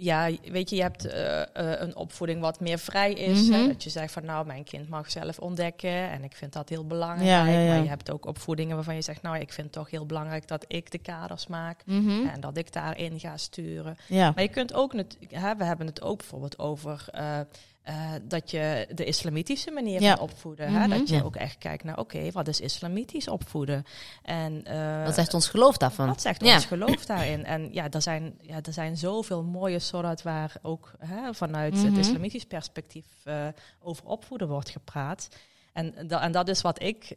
[0.01, 3.41] Ja, weet je, je hebt uh, uh, een opvoeding wat meer vrij is.
[3.41, 3.61] Mm -hmm.
[3.61, 6.11] hè, dat je zegt van nou, mijn kind mag zelf ontdekken.
[6.11, 7.29] En ik vind dat heel belangrijk.
[7.29, 7.69] Ja, ja, ja.
[7.69, 10.49] Maar je hebt ook opvoedingen waarvan je zegt, nou, ik vind het toch heel belangrijk
[10.49, 11.83] dat ik de kaders maak.
[11.85, 12.29] Mm -hmm.
[12.29, 13.97] En dat ik daarin ga sturen.
[14.09, 14.93] Maar je kunt ook,
[15.29, 17.05] hè, we hebben het ook bijvoorbeeld over.
[17.15, 17.41] Uh,
[17.89, 20.17] uh, dat je de islamitische manier Ja.
[20.17, 20.73] van opvoeden.
[20.73, 20.81] Mhm.
[20.81, 20.89] Hè?
[20.99, 21.23] Dat je Ja.
[21.23, 23.85] ook echt kijkt naar, oké, wat is islamitisch opvoeden?
[24.23, 26.07] En, uh, Wat zegt ons geloof daarvan?
[26.07, 26.55] wat zegt Ja.
[26.55, 27.45] ons geloof daarin?
[27.45, 31.85] En ja, er zijn, ja, er zijn zoveel mooie soorten waar ook hè, vanuit Mhm.
[31.87, 33.47] het islamitisch perspectief uh,
[33.81, 35.29] over opvoeden wordt gepraat.
[35.73, 37.15] En, da en dat is wat ik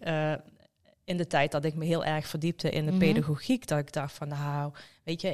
[1.12, 3.00] in de tijd dat ik me heel erg verdiepte in de Mhm.
[3.00, 4.72] pedagogiek, dat ik dacht van nou,
[5.04, 5.28] weet je,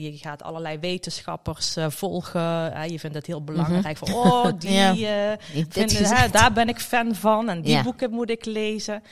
[0.00, 2.90] je gaat allerlei wetenschappers uh, volgen.
[2.90, 5.36] Je vindt het heel belangrijk van, oh, die, Ja.
[5.68, 7.82] vinden, hè, daar ben ik fan van en die Ja.
[7.82, 9.02] boeken moet ik lezen.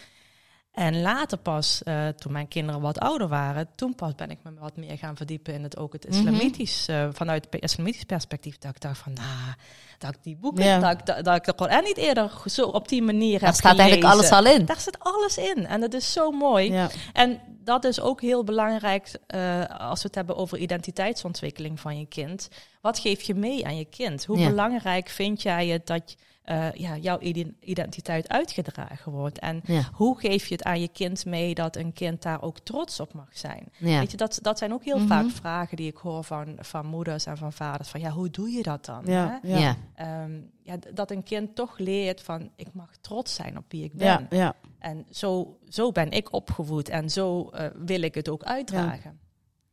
[0.75, 4.50] En later pas, uh, toen mijn kinderen wat ouder waren, toen pas ben ik me
[4.61, 6.19] wat meer gaan verdiepen in het ook het Mhm.
[6.19, 8.59] islamitisch, uh, vanuit het islamitisch perspectief.
[8.59, 9.54] Dat ik dacht van, nou,
[9.99, 10.78] dat ik die boeken, Ja.
[10.78, 13.59] dat, ik, dat, dat ik de Koran niet eerder zo op die manier Daar heb
[13.59, 14.64] staat eigenlijk alles al in.
[14.64, 16.73] Daar zit alles in en dat is zo mooi.
[16.73, 16.88] Ja.
[17.12, 22.07] En dat is ook heel belangrijk uh, als we het hebben over identiteitsontwikkeling van je
[22.07, 22.49] kind.
[22.81, 24.25] Wat geef je mee aan je kind?
[24.25, 24.49] Hoe Ja.
[24.49, 26.14] belangrijk vind jij het dat
[26.50, 27.18] uh, ja, jouw
[27.60, 29.38] identiteit uitgedragen wordt?
[29.38, 29.82] En Ja.
[29.92, 33.12] hoe geef je het aan je kind mee dat een kind daar ook trots op
[33.14, 33.68] mag zijn?
[33.78, 33.98] Ja.
[33.98, 35.06] Weet je, dat, dat zijn ook heel Mhm.
[35.06, 37.88] vaak vragen die ik hoor van, van moeders en van vaders.
[37.88, 39.02] Van ja, hoe doe je dat dan?
[39.06, 39.40] Ja.
[39.42, 39.48] hè?
[39.48, 39.58] Ja.
[39.58, 39.76] Ja.
[39.94, 40.32] Ehm,
[40.62, 44.06] ja, dat een kind toch leert van ik mag trots zijn op wie ik ben.
[44.06, 44.26] Ja.
[44.30, 44.54] Ja.
[44.78, 49.18] En zo, zo ben ik opgevoed en zo uh, wil ik het ook uitdragen.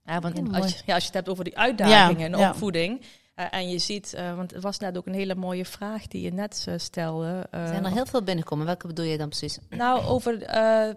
[0.05, 2.49] Ja, want als, je, ja, als je het hebt over die uitdagingen ja.
[2.49, 3.01] opvoeding.
[3.41, 6.21] Uh, en je ziet, uh, want het was net ook een hele mooie vraag die
[6.21, 7.47] je net uh, stelde.
[7.51, 8.65] Er zijn er heel veel binnenkomen.
[8.65, 9.57] Welke bedoel je dan precies?
[9.69, 10.93] Nou, over uh,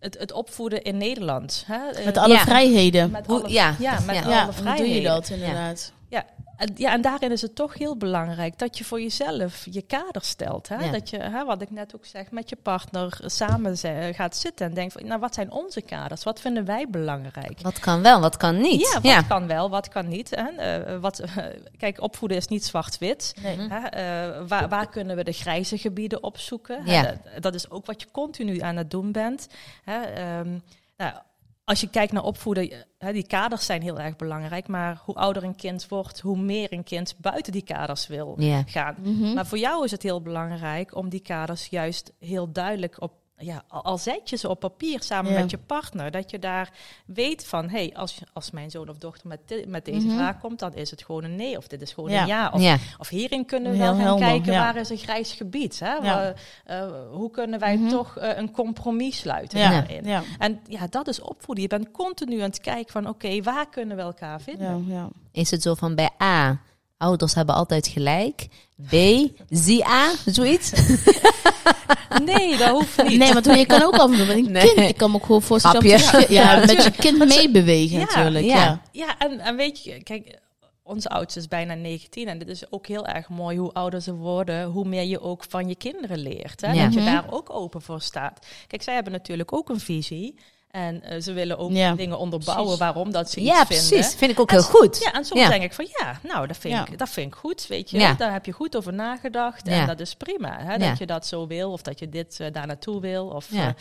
[0.00, 1.64] het, het, opvoeden in Nederland.
[1.66, 2.04] Hè?
[2.04, 2.40] Met alle Ja.
[2.40, 3.10] vrijheden.
[3.10, 3.74] Met Hoe- alle, ja.
[3.78, 4.22] ja, met Ja.
[4.22, 4.86] alle Ja, hoe vrijheden.
[4.86, 5.92] doe je dat inderdaad?
[6.10, 6.24] En,
[6.74, 10.68] ja, en daarin is het toch heel belangrijk dat je voor jezelf je kader stelt.
[10.68, 10.84] Hè?
[10.84, 10.90] Ja.
[10.92, 14.66] Dat je, hè, wat ik net ook zeg, met je partner samen ze- gaat zitten
[14.66, 16.22] en denkt van, nou, wat zijn onze kaders?
[16.22, 17.60] Wat vinden wij belangrijk?
[17.62, 18.80] Wat kan wel, wat kan niet?
[18.80, 19.22] Ja, wat ja.
[19.22, 20.30] kan wel, wat kan niet.
[20.30, 20.42] Hè?
[20.44, 21.22] Eh, wat,
[21.78, 23.34] kijk, opvoeden is niet zwart-wit.
[23.42, 23.68] Nee.
[23.68, 26.84] Eh, waar, waar kunnen we de grijze gebieden opzoeken?
[26.84, 26.92] Hè?
[26.92, 27.02] Ja.
[27.02, 29.46] Dat, dat is ook wat je continu aan het doen bent.
[29.84, 30.00] Hè?
[30.02, 30.58] Ehm,
[30.96, 31.12] nou,
[31.64, 34.68] als je kijkt naar opvoeden, hè, die kaders zijn heel erg belangrijk.
[34.68, 38.96] Maar hoe ouder een kind wordt, hoe meer een kind buiten die kaders wil gaan.
[39.02, 39.34] Mhm.
[39.34, 43.22] Maar voor jou is het heel belangrijk om die kaders juist heel duidelijk op.
[43.38, 45.40] Ja, al al zet je ze op papier samen Ja.
[45.40, 46.70] met je partner, dat je daar
[47.06, 50.16] weet van, hé, hey, als, als mijn zoon of dochter met, met deze Mhm.
[50.16, 52.20] vraag komt, dan is het gewoon een nee of dit is gewoon Ja.
[52.22, 52.50] een ja.
[52.54, 52.76] Of, Ja.
[52.98, 54.58] of hierin kunnen we Heel wel gaan helder, kijken ja.
[54.58, 55.80] waar is een grijs gebied.
[55.80, 55.94] Hè?
[56.64, 57.88] Eh, hoe kunnen wij Mhm.
[57.88, 59.70] toch eh, een compromis sluiten Ja.
[59.70, 60.04] daarin?
[60.04, 60.22] Ja.
[60.38, 61.62] En ja, dat is opvoeden.
[61.64, 64.84] Je bent continu aan het kijken van, oké, waar kunnen we elkaar vinden?
[64.88, 64.94] Ja.
[64.94, 65.08] Ja.
[65.32, 66.60] Is het zo van bij A,
[66.96, 68.48] ouders hebben altijd gelijk.
[68.88, 68.92] B,
[69.50, 70.72] zie A, zoiets?
[72.24, 73.18] Nee, dat hoeft niet.
[73.18, 74.74] Nee, maar je kan ook af en toe met een Nee.
[74.74, 74.88] kind.
[74.88, 75.86] Ik kan me ook gewoon voorstellen.
[75.88, 78.44] Ja, Ja, met je kind Want meebewegen Ja, natuurlijk.
[78.44, 78.54] ja.
[78.56, 78.82] Ja.
[78.92, 80.38] Ja, en, en weet je, kijk,
[80.82, 84.14] onze oudste is bijna 19 en dit is ook heel erg mooi hoe ouder ze
[84.14, 86.60] worden, hoe meer je ook van je kinderen leert.
[86.60, 86.72] Hè?
[86.72, 86.84] Ja.
[86.84, 87.12] Dat je Mhm.
[87.12, 88.46] daar ook open voor staat.
[88.66, 90.34] Kijk, zij hebben natuurlijk ook een visie
[90.74, 91.92] en eh, ze willen ook Ja.
[91.94, 92.80] dingen onderbouwen Precies.
[92.84, 93.88] waarom dat ze iets Ja, vinden.
[93.88, 94.14] precies.
[94.14, 94.98] Vind ik ook En heel goed.
[95.04, 95.48] Ja, en soms Ja.
[95.48, 96.86] denk ik van ja, nou, dat vind, Ja.
[96.86, 97.98] ik, dat vind ik goed, weet je.
[97.98, 98.12] Ja.
[98.14, 99.72] Daar heb je goed over nagedacht Ja.
[99.80, 100.56] en dat is prima.
[100.60, 100.72] Hè?
[100.72, 100.78] Ja.
[100.88, 103.26] Dat je dat zo wil of dat je dit eh, daar naartoe wil.
[103.26, 103.74] Of, Ja.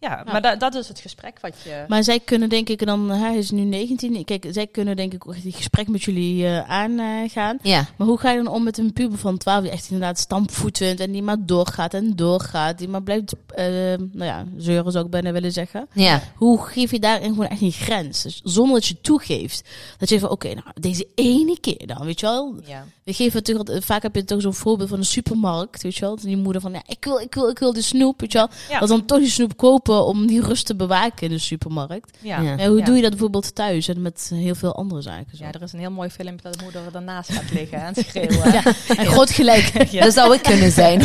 [0.00, 1.84] Ja, maar da- dat is het gesprek wat je...
[1.88, 4.24] Maar zij kunnen denk ik dan, hij is nu 19.
[4.24, 7.58] Kijk, zij kunnen denk ik ook echt die gesprek met jullie eh, aangaan.
[7.62, 7.86] Ja.
[7.96, 11.00] Maar hoe ga je dan om met een puber van 12 die echt inderdaad stampvoetend
[11.00, 13.64] en die maar doorgaat en doorgaat, die maar blijft, eh,
[13.96, 15.88] nou ja, zeuren zou ik bijna willen zeggen.
[15.92, 16.22] Ja.
[16.36, 18.22] Hoe geef je daarin gewoon echt een grens?
[18.22, 19.68] Dus zonder dat je toegeeft.
[19.98, 22.54] Dat je van, oké, nou, deze ene keer dan, weet je wel.
[22.66, 22.84] ja.
[23.06, 26.16] We geven natuurlijk, vaak heb je toch zo'n voorbeeld van een supermarkt, weet je wel.
[26.16, 28.48] Die moeder van, ja, ik wil, ik wil, ik wil de snoep, weet je wel.
[28.70, 28.78] Ja.
[28.78, 32.16] Dat dan toch die snoep kopen om die rust te bewaken in de supermarkt.
[32.20, 32.38] Ja.
[32.68, 32.84] Hoe Ja.
[32.84, 35.36] doe je dat bijvoorbeeld thuis en met heel veel andere zaken?
[35.36, 35.44] Zo?
[35.44, 38.52] Ja, er is een heel mooi filmpje dat de moeder ernaast gaat liggen en schreeuwen.
[38.52, 38.62] Ja,
[38.96, 39.72] en groot gelijk.
[39.90, 40.04] Ja.
[40.04, 41.02] Dat zou ik kunnen zijn.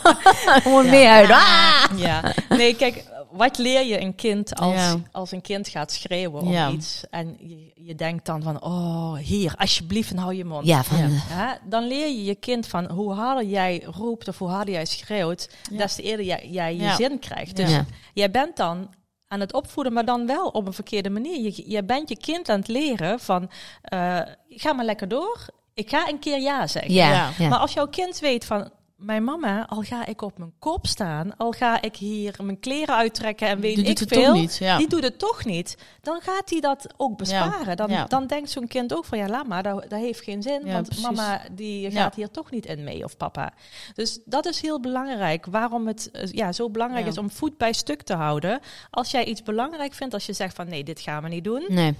[0.62, 1.30] Gewoon meer uit.
[1.30, 1.84] Ah!
[1.96, 3.04] Ja, nee, kijk,
[3.36, 4.96] wat leer je een kind als, Ja.
[5.12, 6.70] als een kind gaat schreeuwen om Ja.
[6.70, 10.66] iets en je, je denkt dan van, oh, hier, alsjeblieft, en hou je mond.
[10.66, 11.58] Ja, van, Ja.
[11.64, 15.48] Dan leer je je kind van hoe harder jij roept of hoe harder jij schreeuwt,
[15.70, 15.76] Ja.
[15.76, 16.94] des te eerder jij, jij je Ja.
[16.96, 17.56] zin krijgt.
[17.56, 17.84] Dus Ja.
[18.14, 18.94] jij bent dan
[19.28, 21.40] aan het opvoeden, maar dan wel op een verkeerde manier.
[21.40, 23.50] Je, je bent je kind aan het leren van,
[23.82, 26.92] eh, ga maar lekker door, ik ga een keer ja zeggen.
[26.92, 27.10] Ja.
[27.12, 27.30] Ja.
[27.38, 27.48] Ja.
[27.48, 31.36] Maar als jouw kind weet van mijn mama, al ga ik op mijn kop staan,
[31.36, 34.78] al ga ik hier mijn kleren uittrekken en weet Die ik veel, niet, ja.
[34.78, 35.76] die doet het toch niet.
[36.00, 37.76] Dan gaat hij dat ook besparen.
[37.76, 38.04] Dan, ja.
[38.04, 40.86] dan denkt zo'n kind ook van ja, laat maar, dat, dat heeft geen zin, want
[40.86, 41.04] precies.
[41.04, 43.52] mama die gaat hier toch niet in mee of papa.
[43.94, 45.46] Dus dat is heel belangrijk.
[45.46, 48.60] Waarom het eh, ja, zo belangrijk is om voet bij stuk te houden.
[48.90, 51.64] Als jij iets belangrijk vindt, als je zegt van nee, dit gaan we niet doen.
[51.68, 51.94] Nee.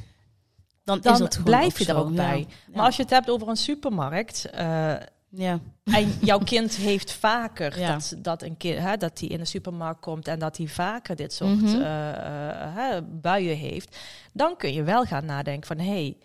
[0.85, 2.39] Dan, blijf je er ook bij.
[2.39, 2.55] Ja.
[2.75, 4.95] Maar als je het hebt over een supermarkt, eh,
[5.29, 5.59] Ja.
[5.85, 7.93] en jouw kind heeft vaker Ja.
[7.93, 11.33] dat, dat een hè, dat hij in de supermarkt komt en dat hij vaker dit
[11.33, 11.81] soort Mhm.
[11.81, 13.97] eh, eh, hè, buien heeft,
[14.33, 15.91] dan kun je wel gaan nadenken van hé.
[15.93, 16.17] Hey,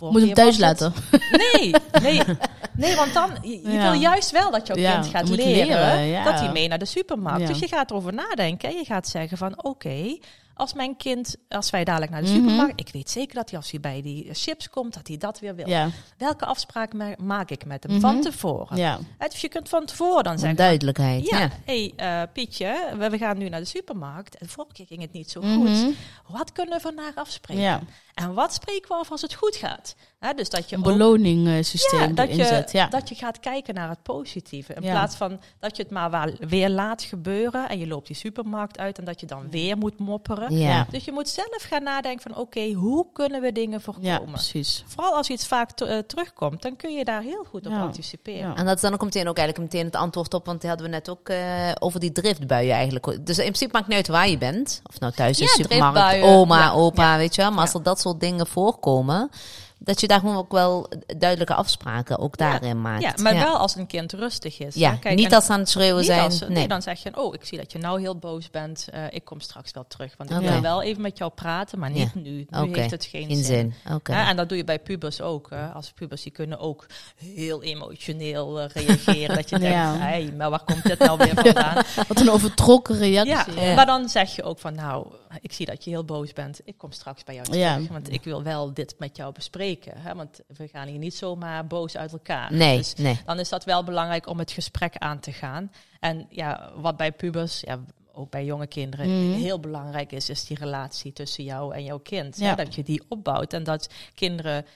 [0.00, 0.92] Moet hem thuis het- laten.
[1.30, 2.20] Nee, nee,
[2.76, 3.90] nee, want dan je, je Ja.
[3.90, 6.24] wil juist wel dat jouw Ja, kind gaat leren, leren, ja.
[6.24, 7.46] dat hij mee naar de supermarkt.
[7.46, 10.18] Dus je gaat erover nadenken en je gaat zeggen van oké,
[10.56, 12.36] als mijn kind, als wij dadelijk naar de Mhm.
[12.36, 15.38] supermarkt, ik weet zeker dat hij als hij bij die chips komt, dat hij dat
[15.40, 15.68] weer wil.
[15.68, 15.88] Ja.
[16.18, 18.00] Welke afspraak ma- maak ik met hem Mhm.
[18.00, 18.76] van tevoren?
[18.76, 18.98] Ja.
[19.18, 20.56] Dus je kunt van tevoren dan zeggen.
[20.56, 21.28] duidelijkheid.
[21.28, 21.50] Ja, Ja.
[21.64, 24.36] hey, eh, Pietje, we, we gaan nu naar de supermarkt.
[24.36, 25.68] En vorige keer ging het niet zo goed.
[25.68, 25.90] Mhm.
[26.28, 27.88] Wat kunnen we vandaag afspreken?
[28.14, 29.94] En wat spreken we af als het goed gaat?
[30.18, 32.64] Hè, dus dat je Een beloningssysteem ja, dat, erin je.
[32.72, 32.86] Ja.
[32.86, 34.74] dat je gaat kijken naar het positieve.
[34.74, 34.90] In Ja.
[34.90, 38.78] plaats van dat je het maar wel weer laat gebeuren en je loopt die supermarkt
[38.78, 40.56] uit en dat je dan weer moet mopperen.
[40.58, 40.86] Ja.
[40.90, 44.30] Dus je moet zelf gaan nadenken van oké, hoe kunnen we dingen ja, voorkomen?
[44.32, 44.84] precies.
[44.86, 47.80] Vooral als iets vaak eh, terugkomt, dan kun je daar heel goed op Ja.
[47.80, 48.48] anticiperen.
[48.50, 48.54] Ja.
[48.56, 50.86] En dat is dan ook meteen ook eigenlijk meteen het antwoord op, want die hadden
[50.88, 53.06] we net ook eh, over die driftbuien eigenlijk.
[53.26, 54.80] Dus in principe maakt niet uit waar je bent.
[54.88, 56.36] Of nou thuis in Ja, de supermarkt, driftbuien.
[56.38, 56.72] oma, Ja.
[56.72, 57.50] opa, weet je wel.
[57.50, 59.30] Maar als er dat soort dingen voorkomen,
[59.78, 63.02] dat je daar gewoon ook wel duidelijke afspraken ook daarin maakt.
[63.02, 64.74] Ja, maar wel als een kind rustig is.
[64.74, 64.94] Ja.
[64.96, 66.20] Kijk, niet als ze aan het schreeuwen niet zijn.
[66.20, 66.48] als- nee.
[66.48, 66.68] nee.
[66.68, 68.88] dan zeg je, oh, ik zie dat je nou heel boos bent.
[68.90, 70.50] Eh, ik kom straks wel terug, want ik Oké.
[70.50, 72.46] wil wel even met jou praten, maar niet nu.
[72.50, 73.74] Nu heeft het geen In zin.
[74.02, 75.50] En dat doe je bij pubers ook.
[75.50, 75.66] Hè.
[75.66, 76.86] Als pubers die kunnen ook
[77.16, 79.36] heel emotioneel eh, reageren.
[79.36, 81.84] dat je denkt, hey, maar waar komt dit nou weer vandaan?
[82.08, 83.60] Wat een overtrokken reactie.
[83.60, 85.06] Ja, maar dan zeg je ook van, nou,
[85.40, 86.60] ik zie dat je heel boos bent.
[86.64, 89.64] Ik kom straks bij jou terug, want ik wil wel dit met jou bespreken.
[89.74, 92.52] Hè, want we gaan hier niet zomaar boos uit elkaar.
[92.52, 93.20] Nee, Dus nee.
[93.24, 95.72] dan is dat wel belangrijk om het gesprek aan te gaan.
[96.00, 97.78] En ja, wat bij pubers, ja,
[98.12, 99.38] ook bij jonge kinderen, Mhm.
[99.38, 102.38] heel belangrijk is, is die relatie tussen jou en jouw kind.
[102.38, 102.48] Ja.
[102.48, 104.66] Hè, dat je die opbouwt en dat kinderen,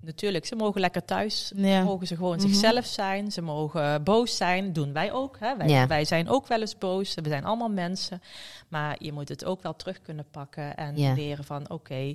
[0.00, 1.82] natuurlijk, ze mogen lekker thuis, Ja.
[1.82, 2.48] mogen ze gewoon Mhm.
[2.48, 5.36] zichzelf zijn, ze mogen boos zijn, doen wij ook.
[5.38, 5.56] Hè.
[5.56, 5.86] Wij, Ja.
[5.86, 8.22] wij zijn ook wel eens boos, we zijn allemaal mensen,
[8.68, 11.12] maar je moet het ook wel terug kunnen pakken en Ja.
[11.12, 12.14] leren van, oké,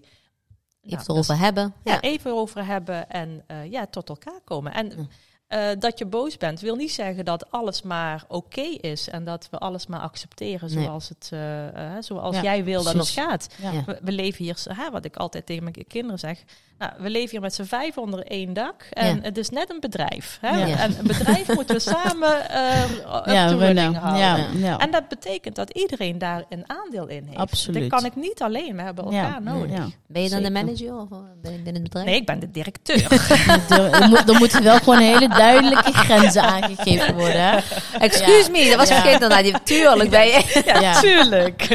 [0.84, 1.74] Even nou, het erover hebben.
[1.84, 2.02] ja, Ja.
[2.02, 4.74] even over hebben en eh, ja, tot elkaar komen.
[4.74, 5.10] En
[5.54, 9.48] Eh, dat je boos bent, wil niet zeggen dat alles maar oké is en dat
[9.52, 10.84] we alles maar accepteren Nee.
[10.84, 13.48] zoals, het, eh, eh, zoals Ja, jij wil dat het gaat.
[13.62, 13.72] Ja.
[13.86, 16.44] We, we leven hier, hè, wat ik altijd tegen mijn kinderen zeg.
[16.78, 18.88] Nou, we leven hier met z'n vijf onder één dak.
[18.92, 19.22] En Ja.
[19.22, 20.38] het is net een bedrijf.
[20.42, 20.66] Hè?
[20.66, 20.78] Ja.
[20.78, 22.82] En een bedrijf moeten we samen eh
[23.16, 24.06] up Ja, to we running nou.
[24.06, 24.60] houden.
[24.60, 24.78] Ja, ja.
[24.78, 27.38] En dat betekent dat iedereen daar een aandeel in heeft.
[27.39, 27.89] Absoluut.
[27.89, 28.76] Dat kan ik niet alleen.
[28.76, 29.72] We hebben elkaar Ja, nodig.
[29.78, 29.86] ja.
[30.08, 31.08] Ben je dan de manager of
[31.42, 32.06] ben je binnen het bedrijf?
[32.06, 33.12] Nee, ik ben de directeur.
[33.70, 37.63] Er, moet, moeten wel gewoon hele duidelijke grenzen aangegeven worden.
[37.99, 38.93] Excuse me, dat was Ja.
[39.01, 39.45] vergeten inderdaad.
[39.45, 40.62] Je- Tuurlijk ben je.
[40.82, 41.67] ja, tuurlijk.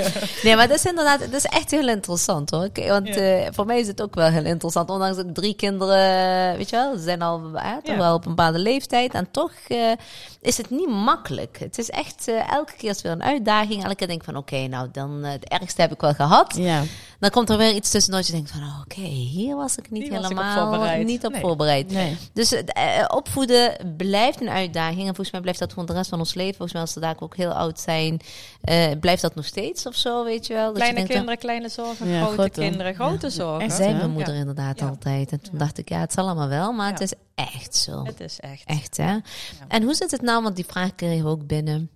[0.42, 2.64] Nee, maar dat is inderdaad, dat is echt heel interessant hoor.
[2.64, 3.14] Oké, Want Ja.
[3.14, 4.90] eh, voor mij is het ook wel heel interessant.
[4.90, 7.40] Ondanks dat drie kinderen, weet je wel, ze zijn al
[7.85, 9.14] toch wel op een bepaalde leeftijd.
[9.14, 9.76] En toch eh,
[10.40, 11.57] is het niet makkelijk.
[11.59, 13.83] Het is echt, eh, elke keer is weer een uitdaging.
[13.83, 16.54] Elke keer denk ik van, oké, nou dan, het ergste heb ik wel gehad.
[16.57, 16.83] Ja.
[17.20, 19.90] Dan komt er weer iets tussendoor dat je denkt van, oh, oké, hier was ik
[19.90, 21.07] niet Hier was ik op helemaal voorbereid.
[21.07, 21.40] niet op Nee.
[21.40, 21.90] voorbereid.
[21.90, 22.16] Nee.
[22.33, 24.98] Dus eh, opvoeden blijft een uitdaging.
[25.00, 26.54] En volgens mij blijft dat gewoon de rest van ons leven.
[26.54, 28.20] Volgens mij als we daar ook heel oud zijn,
[28.61, 30.62] eh, blijft dat nog steeds of zo, weet je wel.
[30.64, 32.09] Dat je Kleine denkt, kinderen, kleine zorgen.
[32.09, 32.61] Ja, grote, grote.
[32.61, 33.61] kinderen, grote zorgen.
[33.66, 34.40] echt, zei mijn moeder Ja.
[34.40, 34.88] inderdaad Ja.
[34.88, 35.33] altijd.
[35.33, 35.59] En toen Ja.
[35.59, 37.04] dacht ik, ja, het zal allemaal wel, maar het Ja.
[37.04, 38.04] is echt zo.
[38.04, 38.62] Het is echt.
[38.64, 39.16] Echt, hè?
[39.68, 41.90] En hoe zit het nou, want die vraag kregen we ook binnen.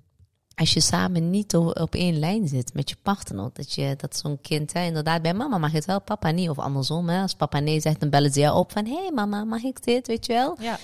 [0.55, 4.41] Als je samen niet op één lijn zit met je partner, dat, je, dat zo'n
[4.41, 6.49] kind, hè, inderdaad, bij mama mag het wel, papa niet.
[6.49, 9.11] Of andersom, hè, als papa nee zegt, dan bellen ze jou op van, hé hey,
[9.15, 10.57] mama, mag ik dit, weet je wel?
[10.61, 10.79] Ja.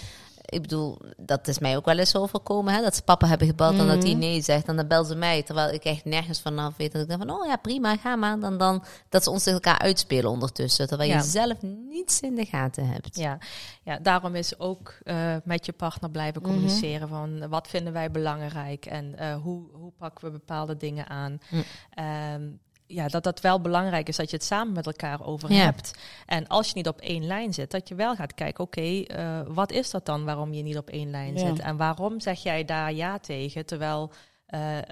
[0.50, 3.78] Ik bedoel, dat is mij ook wel eens overkomen, hè, dat ze papa hebben gebeld
[3.78, 4.18] en dat hij Mhm.
[4.18, 4.68] nee zegt.
[4.68, 6.92] En dan bel ze mij, terwijl ik echt nergens vanaf weet.
[6.92, 8.40] Dat ik denk van, oh ja, prima, ga maar.
[8.40, 11.16] Dan, dan dat ze ons tegen elkaar uitspelen ondertussen, terwijl Ja.
[11.16, 13.16] je zelf niets in de gaten hebt.
[13.16, 13.38] Ja.
[13.82, 16.50] ja, daarom is ook eh, met je partner blijven Mhm.
[16.50, 21.38] communiceren van wat vinden wij belangrijk en eh, hoe, hoe pakken we bepaalde dingen aan.
[21.50, 21.62] Mm.
[21.94, 22.42] Ehm,
[22.88, 25.64] ja, dat dat wel belangrijk is dat je het samen met elkaar over Ja.
[25.64, 25.98] hebt.
[26.26, 29.40] En als je niet op één lijn zit, dat je wel gaat kijken, oké, eh,
[29.46, 31.38] wat is dat dan waarom je niet op één lijn Ja.
[31.38, 31.58] zit?
[31.58, 34.10] En waarom zeg jij daar ja tegen, terwijl
[34.48, 34.84] eh, eh,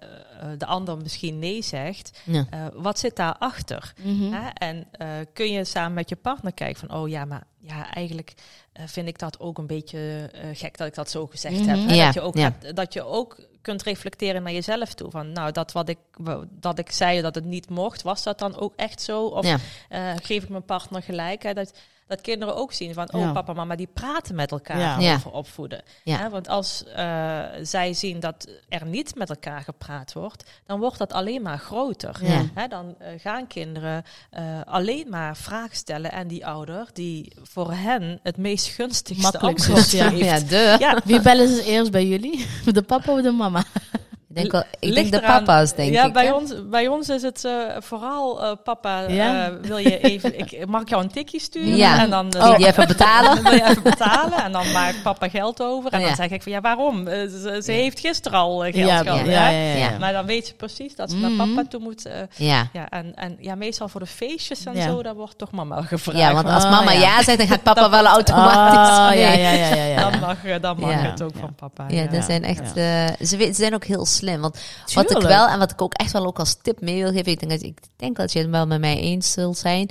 [0.58, 2.46] de ander misschien nee zegt, Ja.
[2.50, 3.92] eh, wat zit daarachter?
[4.02, 4.32] Mhm.
[4.32, 4.48] Hè?
[4.48, 4.86] En
[5.32, 8.34] kun je samen met je partner kijken van, oh ja, maar ja, eigenlijk
[8.86, 11.68] vind ik dat ook een beetje gek dat ik dat zo gezegd Mhm.
[11.68, 11.88] heb.
[11.88, 11.94] Hè?
[11.94, 12.42] Ja, Dat, je ook ja.
[12.42, 15.10] hebt- dat je ook kunt reflecteren naar jezelf toe.
[15.10, 15.98] Van, nou, dat wat ik,
[16.50, 19.24] dat ik zei dat het niet mocht, was dat dan ook echt zo?
[19.24, 19.46] Of
[20.22, 21.42] geef ik mijn partner gelijk?
[21.42, 21.52] Hè?
[21.52, 21.72] Dat,
[22.06, 23.32] dat kinderen ook zien van, oh Ja.
[23.32, 25.14] papa, mama, die praten met elkaar Ja.
[25.14, 25.82] Over opvoeden.
[26.04, 26.16] Ja.
[26.16, 26.28] Hè?
[26.28, 31.12] Want als eh, zij zien dat er niet met elkaar gepraat wordt, dan wordt dat
[31.12, 32.16] alleen maar groter.
[32.22, 32.42] Ja.
[32.54, 32.68] Hè?
[32.68, 38.20] Dan eh, gaan kinderen eh, alleen maar vragen stellen aan die ouder die voor hen
[38.22, 40.10] het meest gunstigste antwoord ja.
[40.38, 40.76] de.
[40.78, 42.46] Ja, Wie bellen ze eerst bij jullie?
[42.72, 43.64] De papa of de mama?
[44.36, 46.12] Ik denk, wel, ik denk de eraan- papa's, denk ja, ik.
[46.12, 46.32] bij hè?
[46.32, 49.00] ons, bij ons is het eh, vooral eh, papa.
[49.08, 49.46] Ja?
[49.46, 50.38] eh, wil je even?
[50.38, 51.98] Ik mag ik jou een tikje sturen Ja.
[51.98, 52.28] en dan.
[52.30, 53.42] Die die even betalen.
[53.42, 55.92] Wil je even betalen en dan maakt papa geld over.
[55.92, 56.06] En Ja.
[56.06, 57.04] dan zeg ik van ja, waarom?
[57.06, 59.26] Ze ze heeft gisteren al geld Ja, gehad.
[59.26, 59.98] ja.
[59.98, 61.36] Maar dan weet je precies dat ze Mhm.
[61.36, 62.08] naar papa toe moet.
[62.36, 62.68] Ja.
[62.90, 66.18] en, en ja, meestal voor de feestjes en zo, daar wordt toch mama gevraagd.
[66.18, 67.00] ja, want als Oh, mama ja.
[67.00, 67.22] ja.
[67.22, 69.94] zegt, dan gaat papa wel automatisch Oh, ja, ja, ja.
[70.10, 71.84] Dan mag, dan mag het ook van papa.
[71.88, 72.70] Ja, dat zijn echt.
[72.74, 74.24] ze, ze zijn ook heel slim.
[74.40, 74.58] Want
[74.94, 77.32] wat ik wel en wat ik ook echt wel ook als tip mee wil geven,
[77.32, 79.90] ik denk dat ik denk dat je het wel met mij eens zult zijn.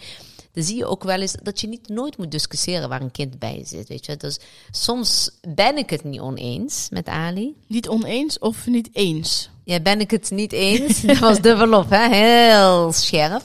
[0.56, 3.40] Dan zie je ook wel eens dat je niet nooit moet discussiëren waar een kind
[3.40, 3.88] bij zit.
[3.88, 4.40] Weet je, dus
[4.72, 7.56] soms ben ik het niet oneens met Ali.
[7.68, 9.50] Niet oneens of niet eens?
[9.64, 11.02] Ja, ben ik het niet eens.
[11.02, 12.10] dat was dubbelop, hè?
[12.10, 13.42] Heel scherp.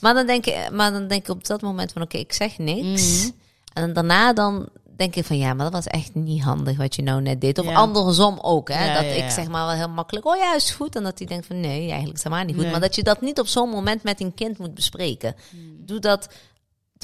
[0.00, 2.58] Maar dan denk ik, maar dan denk ik op dat moment van, oké, ik zeg
[2.58, 3.22] niks.
[3.22, 3.30] Mhm.
[3.72, 7.02] En daarna dan denk ik van, ja, maar dat was echt niet handig wat je
[7.02, 7.58] nou net deed.
[7.58, 7.74] Of Ja.
[7.74, 8.84] andersom ook, hè?
[8.86, 10.96] Ja, dat ja, ik zeg maar wel heel makkelijk, oh ja, is goed.
[10.96, 12.62] En dat hij denkt van, nee, eigenlijk is het helemaal niet goed.
[12.62, 12.72] Nee.
[12.72, 15.34] Maar dat je dat niet op zo'n moment met een kind moet bespreken.
[15.78, 16.28] Doe dat...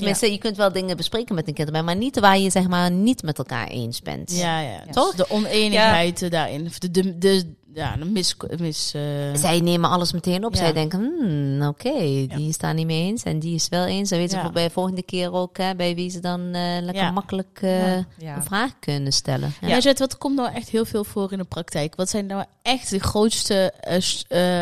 [0.01, 2.69] Tenminste, je kunt wel dingen bespreken met een kind erbij, maar niet waar je zeg
[2.69, 4.37] maar niet met elkaar eens bent.
[4.37, 4.81] Ja, ja.
[4.91, 5.15] Toch?
[5.15, 6.67] De oneenigheid eh, daarin.
[6.67, 8.37] Of De, de, de, ja, de mis...
[8.59, 9.03] mis eh,
[9.35, 10.53] Zij nemen alles meteen op.
[10.55, 10.59] Ja.
[10.59, 14.09] Zij denken, hmm, oké, die is daar niet mee eens en die is wel eens.
[14.09, 16.83] Dan weten ze voor bij de volgende keer ook hè, bij wie ze dan eh,
[16.83, 17.11] lekker Ja.
[17.11, 18.37] makkelijk eh, Ja.
[18.37, 19.55] een vraag kunnen stellen.
[19.61, 19.69] Ja.
[19.69, 19.79] Ja.
[19.79, 21.95] Jet, wat komt nou echt heel veel voor in de praktijk?
[21.97, 23.73] Wat zijn nou echt de grootste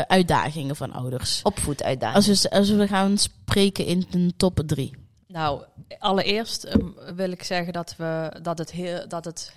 [0.07, 1.40] uitdagingen van ouders?
[1.42, 2.27] Opvoeduitdaging.
[2.29, 5.07] Als we, als we gaan spreken in een top drie.
[5.29, 5.62] Nou,
[5.99, 9.53] allereerst ehm, wil ik zeggen dat, we, dat, het heel, dat het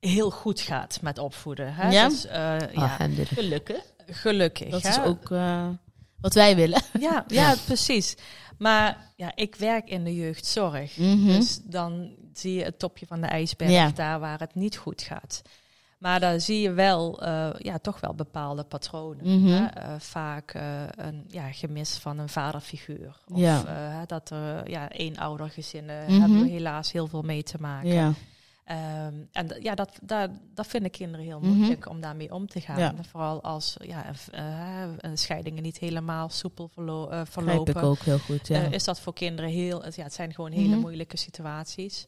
[0.00, 1.74] heel goed gaat met opvoeden.
[1.74, 1.90] Hè?
[1.90, 2.08] Ja?
[2.08, 3.32] Dus, eh, ja, Alhamdulillah.
[3.32, 3.92] Gelukkig.
[4.06, 4.68] gelukkig.
[4.70, 4.88] Dat hè?
[4.88, 5.68] is ook eh,
[6.20, 6.82] wat wij willen.
[7.00, 8.16] Ja, ja, precies.
[8.58, 10.96] Maar ja, ik werk in de jeugdzorg.
[10.96, 11.26] Mhm.
[11.26, 13.90] Dus dan zie je het topje van de ijsberg, Ja.
[13.90, 15.42] daar waar het niet goed gaat.
[16.02, 19.38] Maar dan zie je wel, eh, ja, toch wel bepaalde patronen.
[19.40, 19.46] Mhm.
[19.52, 19.64] hè?
[19.66, 23.16] Eh, vaak eh, een ja, gemis van een vaderfiguur.
[23.32, 24.04] Of Ja.
[24.06, 26.20] dat er ja, eenoudergezinnen Mhm.
[26.20, 27.88] hebben we helaas heel veel mee te maken.
[27.90, 28.12] Ja.
[28.64, 31.48] Ehm, en ja, dat, dat, dat vinden kinderen heel Mhm.
[31.50, 32.78] moeilijk om daarmee om te gaan.
[32.78, 32.94] Ja.
[33.10, 34.04] Vooral als ja,
[34.98, 37.74] een scheidingen niet helemaal soepel verlo- Begrijp verlopen.
[37.76, 38.48] ik ook heel goed.
[38.48, 38.60] Ja.
[38.60, 39.84] Is dat voor kinderen heel...
[39.94, 40.80] Ja, het zijn gewoon hele Mhm.
[40.80, 42.06] moeilijke situaties.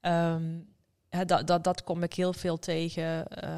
[0.00, 0.42] Ehm,
[1.24, 3.26] dat, dat, dat kom ik heel veel tegen.
[3.28, 3.50] Eh,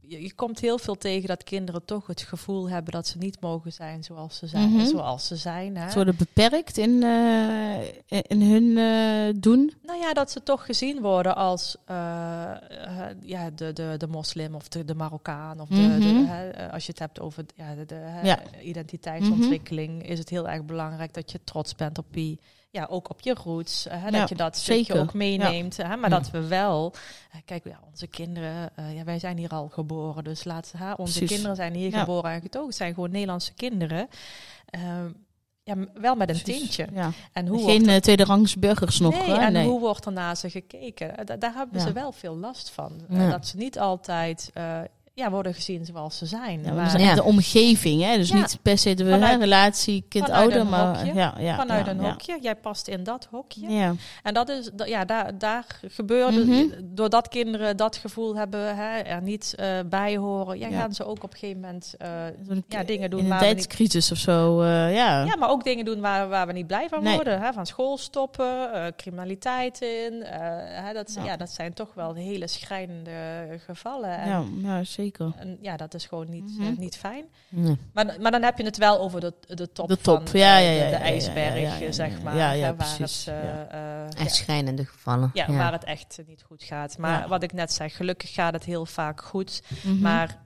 [0.00, 3.40] je, je komt heel veel tegen dat kinderen toch het gevoel hebben dat ze niet
[3.40, 4.70] mogen zijn zoals ze zijn.
[4.70, 4.86] Mhm.
[4.86, 5.88] Zoals ze zijn hè.
[5.88, 9.72] Ze worden beperkt in, eh, in hun eh, doen.
[9.82, 11.76] Nou ja, dat ze toch gezien worden als
[13.20, 15.60] ja, de, de, de moslim of de, de Marokkaan.
[15.60, 16.00] Of de, Mhm.
[16.00, 18.38] de, hè, als je het hebt over ja, de, de hè, Ja.
[18.62, 22.40] identiteitsontwikkeling, is het heel erg belangrijk dat je trots bent op die,
[22.74, 23.86] ja, ook op je roots.
[23.90, 25.00] Hè, Ja, dat je dat stukje zeker.
[25.02, 25.76] ook meeneemt.
[25.76, 26.18] Hè, maar Ja.
[26.18, 26.92] dat we wel,
[27.32, 30.24] eh, kijk, ja, onze kinderen, eh, ja, wij zijn hier al geboren.
[30.24, 31.28] Dus laat, hè, onze Precies.
[31.28, 32.72] kinderen zijn hier geboren en getogen.
[32.72, 34.08] Zijn gewoon Nederlandse kinderen.
[34.66, 35.08] Ehm,
[35.62, 36.60] ja, wel met een Precies.
[36.60, 36.86] tintje.
[36.92, 37.10] Ja.
[37.32, 39.14] En hoe Geen eh, tweederangs burgers nog.
[39.14, 39.34] Nee, hè?
[39.44, 39.66] en nee.
[39.66, 41.16] hoe wordt er naar ze gekeken?
[41.16, 42.92] Eh, da- daar hebben ze wel veel last van.
[43.10, 43.30] Eh.
[43.30, 44.80] Dat ze niet altijd eh,
[45.16, 46.62] ja, worden gezien zoals ze zijn.
[46.64, 47.14] Ja, maar Ja.
[47.14, 48.16] de omgeving, hè?
[48.16, 48.36] dus Ja.
[48.36, 51.14] niet per se de Vanuit- relatie kind-ouder, vanuit een maar hokje.
[51.14, 52.10] ja, ja, vanuit ja, een ja.
[52.10, 53.68] hokje, jij past in dat hokje.
[53.68, 53.94] Ja.
[54.22, 56.64] En dat is, ja, daar, daar gebeurde, Mhm.
[56.82, 60.78] doordat kinderen dat gevoel hebben, hè, er niet eh, bij horen, ja, Ja.
[60.80, 62.08] gaan ze ook op een gegeven moment eh,
[62.48, 65.22] Zo'n ja, dingen doen in een niet tijdscrisis of zo, eh, ja.
[65.24, 67.14] Ja, maar ook dingen doen waar, waar we niet blij van Nee.
[67.14, 67.40] worden.
[67.40, 67.52] Hè?
[67.52, 70.22] Van school stoppen, eh, criminaliteit in.
[70.22, 70.38] eh,
[70.84, 71.24] hè, dat, Ja.
[71.24, 71.36] ja.
[71.36, 73.12] dat zijn toch wel hele schrijnende
[73.66, 74.18] gevallen.
[74.18, 75.02] En, Ja, ja, zeker.
[75.12, 76.62] En ja, dat is gewoon niet, Mhm.
[76.72, 77.24] eh, niet fijn.
[77.48, 77.76] Nee.
[77.92, 80.56] Maar, maar dan heb je het wel over de, de top, De top, van ja,
[80.58, 82.36] ja, de, ijsberg, zeg maar.
[82.36, 83.34] Ja, ja, hè, waar, precies, het,
[84.18, 85.30] Echt ja, schrijnende gevallen.
[85.34, 86.98] ja, waar het echt niet goed gaat.
[86.98, 89.62] Maar wat ik net zei, gelukkig gaat het heel vaak goed.
[89.84, 89.98] Mhm.
[90.00, 90.42] Maar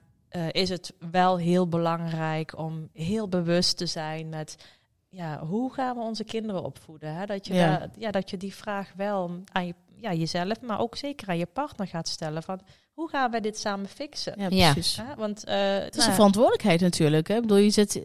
[0.51, 4.55] is het wel heel belangrijk om heel bewust te zijn met
[5.09, 7.15] ja, hoe gaan we onze kinderen opvoeden?
[7.15, 7.25] Hè?
[7.25, 7.89] Dat, je Ja.
[7.97, 11.45] ja, dat je die vraag wel aan je ja, jezelf, maar ook zeker aan je
[11.45, 12.59] partner gaat stellen van
[12.93, 14.33] hoe gaan wij dit samen fixen?
[14.37, 14.95] Ja, precies.
[15.01, 15.15] Hè?
[15.17, 17.27] Want eh, Het is nou, een verantwoordelijkheid natuurlijk.
[17.27, 17.35] Hè?
[17.35, 18.01] Ik bedoel, je zet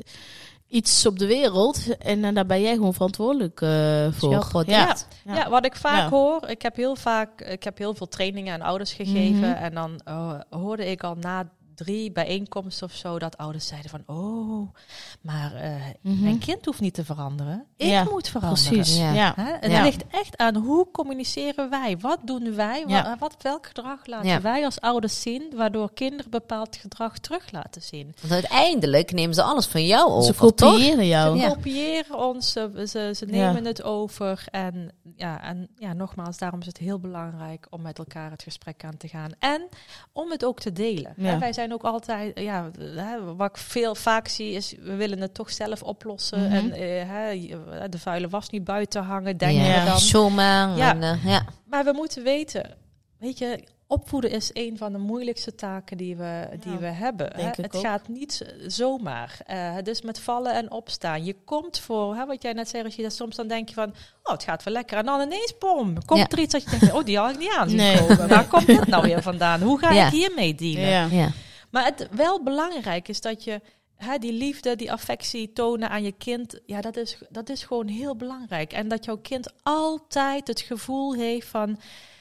[0.68, 4.30] iets op de wereld en eh, daar ben jij gewoon verantwoordelijk eh, voor.
[4.30, 4.70] jouw product.
[4.70, 4.96] Ja.
[5.24, 5.34] Ja.
[5.34, 5.48] Ja.
[5.50, 6.08] wat ik vaak Ja.
[6.08, 9.62] hoor, ik heb heel vaak, ik heb heel veel trainingen aan ouders gegeven Mhm.
[9.62, 14.02] en dan oh, hoorde ik al na drie bijeenkomsten of zo dat ouders zeiden van,
[14.06, 14.74] oh,
[15.20, 16.22] maar eh, Mhm.
[16.22, 18.68] mijn kind hoeft niet te veranderen, ik Ja, moet veranderen.
[18.72, 18.96] Precies.
[18.96, 19.34] Ja.
[19.82, 21.96] Ligt echt aan hoe communiceren wij?
[21.98, 22.84] Wat doen wij?
[22.86, 27.82] Wat, wat, welk gedrag laten wij als ouders zien, waardoor kinderen bepaald gedrag terug laten
[27.82, 28.14] zien?
[28.20, 30.70] Want uiteindelijk nemen ze alles van jou over, Ze toch?
[30.72, 31.38] kopiëren jou.
[31.40, 34.44] Ze kopiëren ons, ze, ze, nemen het over.
[34.50, 38.84] En ja, en ja, nogmaals, daarom is het heel belangrijk om met elkaar het gesprek
[38.84, 39.30] aan te gaan.
[39.38, 39.68] En
[40.12, 41.12] om het ook te delen.
[41.16, 45.34] Wij zijn ook altijd, ja, hè, wat ik veel vaak zie is, we willen het
[45.34, 46.42] toch zelf oplossen.
[46.42, 46.52] Mhm.
[46.52, 49.84] En eh, hè, je- de vuile was niet buiten hangen, denken ja.
[49.84, 49.98] we dan.
[49.98, 50.76] Zomaar.
[50.76, 50.90] Ja.
[50.94, 51.44] En, eh, ja.
[51.66, 52.70] Maar we moeten weten,
[53.18, 57.30] weet je, opvoeden is een van de moeilijkste taken die we, die Ja, we hebben.
[57.36, 57.62] denk hè.
[57.62, 57.82] Het ook.
[57.82, 59.36] gaat niet zomaar.
[59.46, 61.24] Eh, het is met vallen en opstaan.
[61.24, 63.74] Je komt voor, hè, wat jij net zei, als je dat soms dan denk je
[63.74, 64.98] van, oh, het gaat wel lekker.
[64.98, 66.28] En dan ineens, bom, komt Ja.
[66.28, 67.98] er iets dat je denkt, oh, die had ik niet aan zien Nee.
[67.98, 68.28] komen.
[68.34, 69.60] Waar komt dit nou weer vandaan?
[69.62, 70.06] Hoe ga Ja.
[70.06, 71.32] ik hiermee dealen?
[71.74, 73.60] Maar het wel belangrijk is dat je
[73.96, 76.60] hè, die liefde, die affectie tonen aan je kind.
[76.66, 78.72] Ja, dat is, dat is gewoon heel belangrijk.
[78.72, 81.78] En dat jouw kind altijd het gevoel heeft van...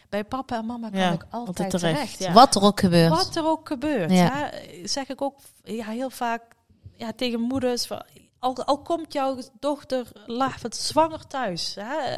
[0.10, 1.96] Bij papa en mama kan Ja, ik altijd, altijd terecht.
[1.96, 2.32] terecht, ja.
[2.32, 3.10] Wat er ook gebeurt.
[3.10, 4.12] Wat er ook gebeurt.
[4.12, 4.32] Ja.
[4.32, 4.48] Hè,
[4.88, 6.44] zeg ik ook ja, heel vaak
[6.96, 7.86] ja, tegen moeders...
[7.86, 8.04] Van,
[8.39, 11.76] al, al komt jouw dochter laat het zwanger thuis...
[11.80, 12.18] Hè,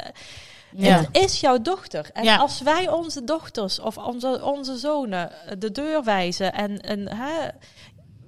[0.72, 0.96] Ja.
[1.00, 2.10] het is jouw dochter.
[2.12, 2.36] En Ja.
[2.36, 7.48] als wij onze dochters of onze, onze zonen de deur wijzen en, en hè,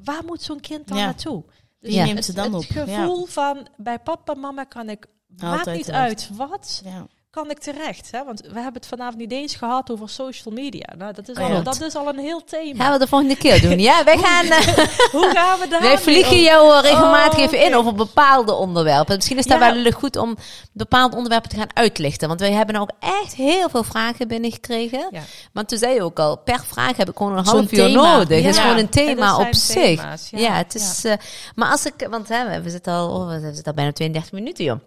[0.04, 1.04] waar moet zo'n kind dan Ja.
[1.04, 1.44] naartoe?
[1.80, 2.04] Dus Ja.
[2.04, 2.64] neemt het, ze dan het op.
[2.70, 6.02] gevoel van bij papa en mama kan ik maakt niet terecht.
[6.02, 7.06] uit wat Ja.
[7.38, 8.08] Kan ik terecht.
[8.10, 8.24] Hè?
[8.24, 10.86] Want we hebben het vanavond niet eens gehad over social media.
[10.96, 11.60] Nou, dat, is Oh, al, ja.
[11.60, 12.84] dat is al een heel thema.
[12.84, 13.78] Gaan we de volgende keer doen.
[13.78, 14.44] Ja, wij gaan.
[14.46, 14.66] eh,
[15.16, 19.16] Hoe gaan we daar wij vliegen jou eh, regelmatig Oh, even in over bepaalde onderwerpen.
[19.16, 19.74] Misschien is dat Ja.
[19.82, 20.36] wel goed om
[20.72, 22.28] bepaalde onderwerpen te gaan uitlichten.
[22.28, 25.08] Want wij hebben ook echt heel veel vragen binnengekregen.
[25.10, 25.20] Ja.
[25.52, 28.42] Maar toen zei je ook al, per vraag heb ik gewoon een half uur nodig.
[28.42, 29.74] Het is gewoon een En thema op zich.
[30.00, 30.38] thema's, ja.
[30.38, 30.52] ja.
[30.52, 31.04] het is.
[31.04, 31.12] eh,
[31.54, 34.64] maar als ik, want hè, we zitten al, oh, we zitten al bijna 32 minuten,
[34.64, 34.78] joh.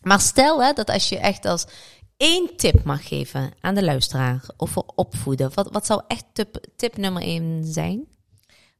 [0.00, 1.64] Maar stel hè, dat als je echt als
[2.16, 6.96] één tip mag geven aan de luisteraar over opvoeden, wat, wat zou echt tip, tip
[6.96, 8.06] nummer één zijn?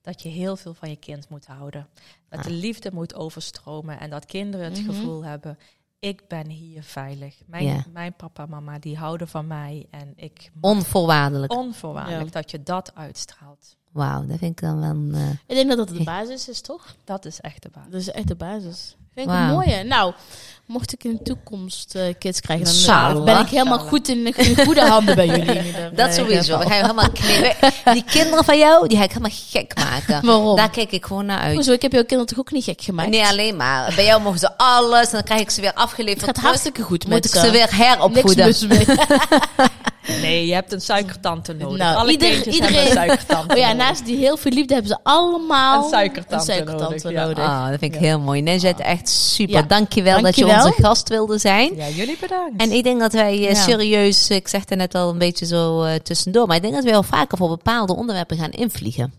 [0.03, 1.89] dat je heel veel van je kind moet houden.
[2.29, 2.45] Dat Ah.
[2.45, 4.91] de liefde moet overstromen en dat kinderen het Mhm.
[4.95, 5.59] gevoel hebben:
[5.99, 7.37] ik ben hier veilig.
[7.47, 11.53] Mijn, mijn papa en mama die houden van mij en ik Onvoorwaardelijk.
[11.53, 12.41] onvoorwaardelijk Ja.
[12.41, 13.77] dat je dat uitstraalt.
[13.93, 15.21] Wauw, dat vind ik dan wel.
[15.21, 16.97] eh, Ik denk dat dat de basis is, toch?
[17.05, 17.91] Dat is echt de basis.
[17.93, 18.97] Dat is echt de basis.
[19.17, 19.49] Vind ik Wauw.
[19.49, 19.85] een mooie.
[19.85, 20.13] Nou,
[20.67, 24.35] mocht ik in de toekomst eh, kids krijgen, dan eh, ben ik helemaal goed in,
[24.67, 25.73] goede handen bij jullie.
[25.95, 26.59] dat eh, sowieso.
[26.59, 27.73] We gaan helemaal knippen.
[27.93, 30.21] Die kinderen van jou, die ga ik helemaal gek maken.
[30.27, 30.57] Waarom?
[30.57, 31.55] Daar kijk ik gewoon naar uit.
[31.55, 33.11] Hoezo, ik heb jouw kinderen toch ook niet gek gemaakt?
[33.11, 33.93] Nee, alleen maar.
[33.95, 35.07] Bij jou mogen ze alles.
[35.07, 36.25] En dan krijg ik ze weer het afgeleverd.
[36.25, 36.49] gaat terug.
[36.49, 38.47] hartstikke goed Moet met ik ze weer heropvoeden.
[38.47, 38.89] Niks.
[40.21, 41.79] Nee, je hebt een suikertante nodig.
[41.79, 43.87] Nou, Alle ieder- iedereen- hebben een suikertante Oh ja, nodig.
[43.87, 47.25] naast die heel veel liefde hebben ze allemaal Een suikertante een suikertante nodig, ja.
[47.27, 47.45] nodig.
[47.45, 48.43] Ah, dat vind ik heel mooi.
[48.43, 49.55] Nezet, echt super.
[49.55, 49.63] Ja.
[49.63, 50.67] Dankjewel, dat je Dankjewel.
[50.73, 51.77] onze gast wilde zijn.
[51.77, 52.61] Ja, jullie bedankt.
[52.63, 53.55] En ik denk dat wij eh, Ja.
[53.55, 56.85] serieus, ik zeg het net al een beetje zo eh, tussendoor, maar ik denk dat
[56.85, 59.13] wij wel vaker voor bepaalde onderwerpen gaan invliegen.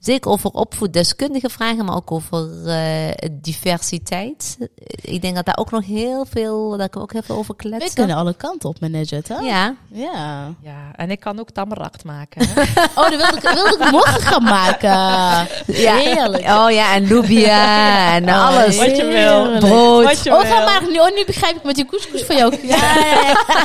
[0.00, 4.56] Zeker over opvoeddeskundige vragen, maar ook over eh, diversiteit.
[5.00, 7.54] Ik denk dat daar ook nog heel veel, daar kunnen we ook heel veel over
[7.56, 7.94] We kletsen.
[7.94, 9.34] kunnen alle kanten op Nedjet, hè?
[9.34, 10.54] Ja, Ja.
[10.62, 12.46] Ja, en ik kan ook tamarakt maken.
[12.48, 12.62] Hè?
[12.94, 14.90] Oh, dat wilde ik, wilde ik morgen gaan maken.
[15.66, 15.94] ja.
[15.96, 16.44] Heerlijk.
[16.48, 18.76] Oh ja, en Lubia en Oh, alles.
[18.76, 19.58] Wat je wil.
[19.58, 20.04] Brood.
[20.04, 20.82] Wat je Oh, ga maar.
[20.90, 22.56] Nu, oh, nu begrijp ik met die couscous van jou.
[22.62, 22.76] Ja,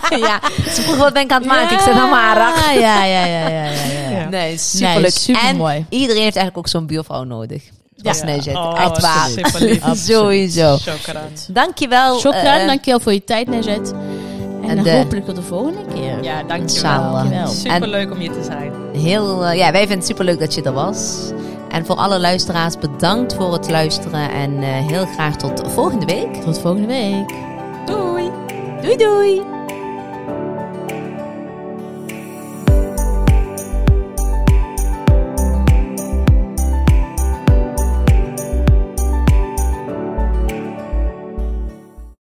[0.10, 0.40] ja, ja,
[0.74, 1.76] ze vroeg wat ben ik aan het maken.
[1.76, 2.38] Ik zeg nou maar.
[2.38, 4.20] Ja, ja, ja, ja, ja, ja, ja.
[4.20, 4.30] Ja.
[4.30, 5.10] Nee, superleuk.
[5.18, 5.86] supermooi.
[5.90, 7.64] En iedereen heeft eigenlijk ook zo'n buurvrouw nodig.
[7.96, 8.14] Ja.
[8.26, 8.56] Nezet.
[8.56, 9.96] Oh, Echt waar.
[9.98, 10.78] Sowieso.
[10.78, 11.48] Chocolaat.
[11.52, 12.20] Dankjewel.
[12.20, 13.92] Shokran, eh, dankjewel voor je tijd, Nezet.
[13.92, 16.24] En, En dan de- hopelijk tot de volgende keer.
[16.24, 17.12] Ja, dankjewel.
[17.12, 17.48] Dankjewel.
[17.48, 18.74] Superleuk om hier te zijn.
[18.94, 21.32] Heel, eh, ja, wij vinden het superleuk dat je er was.
[21.70, 24.32] En voor alle luisteraars bedankt voor het luisteren.
[24.32, 26.34] En eh, heel graag tot volgende week.
[26.34, 27.34] Tot volgende week.
[27.86, 28.30] Doei!
[28.82, 29.59] Doei doei!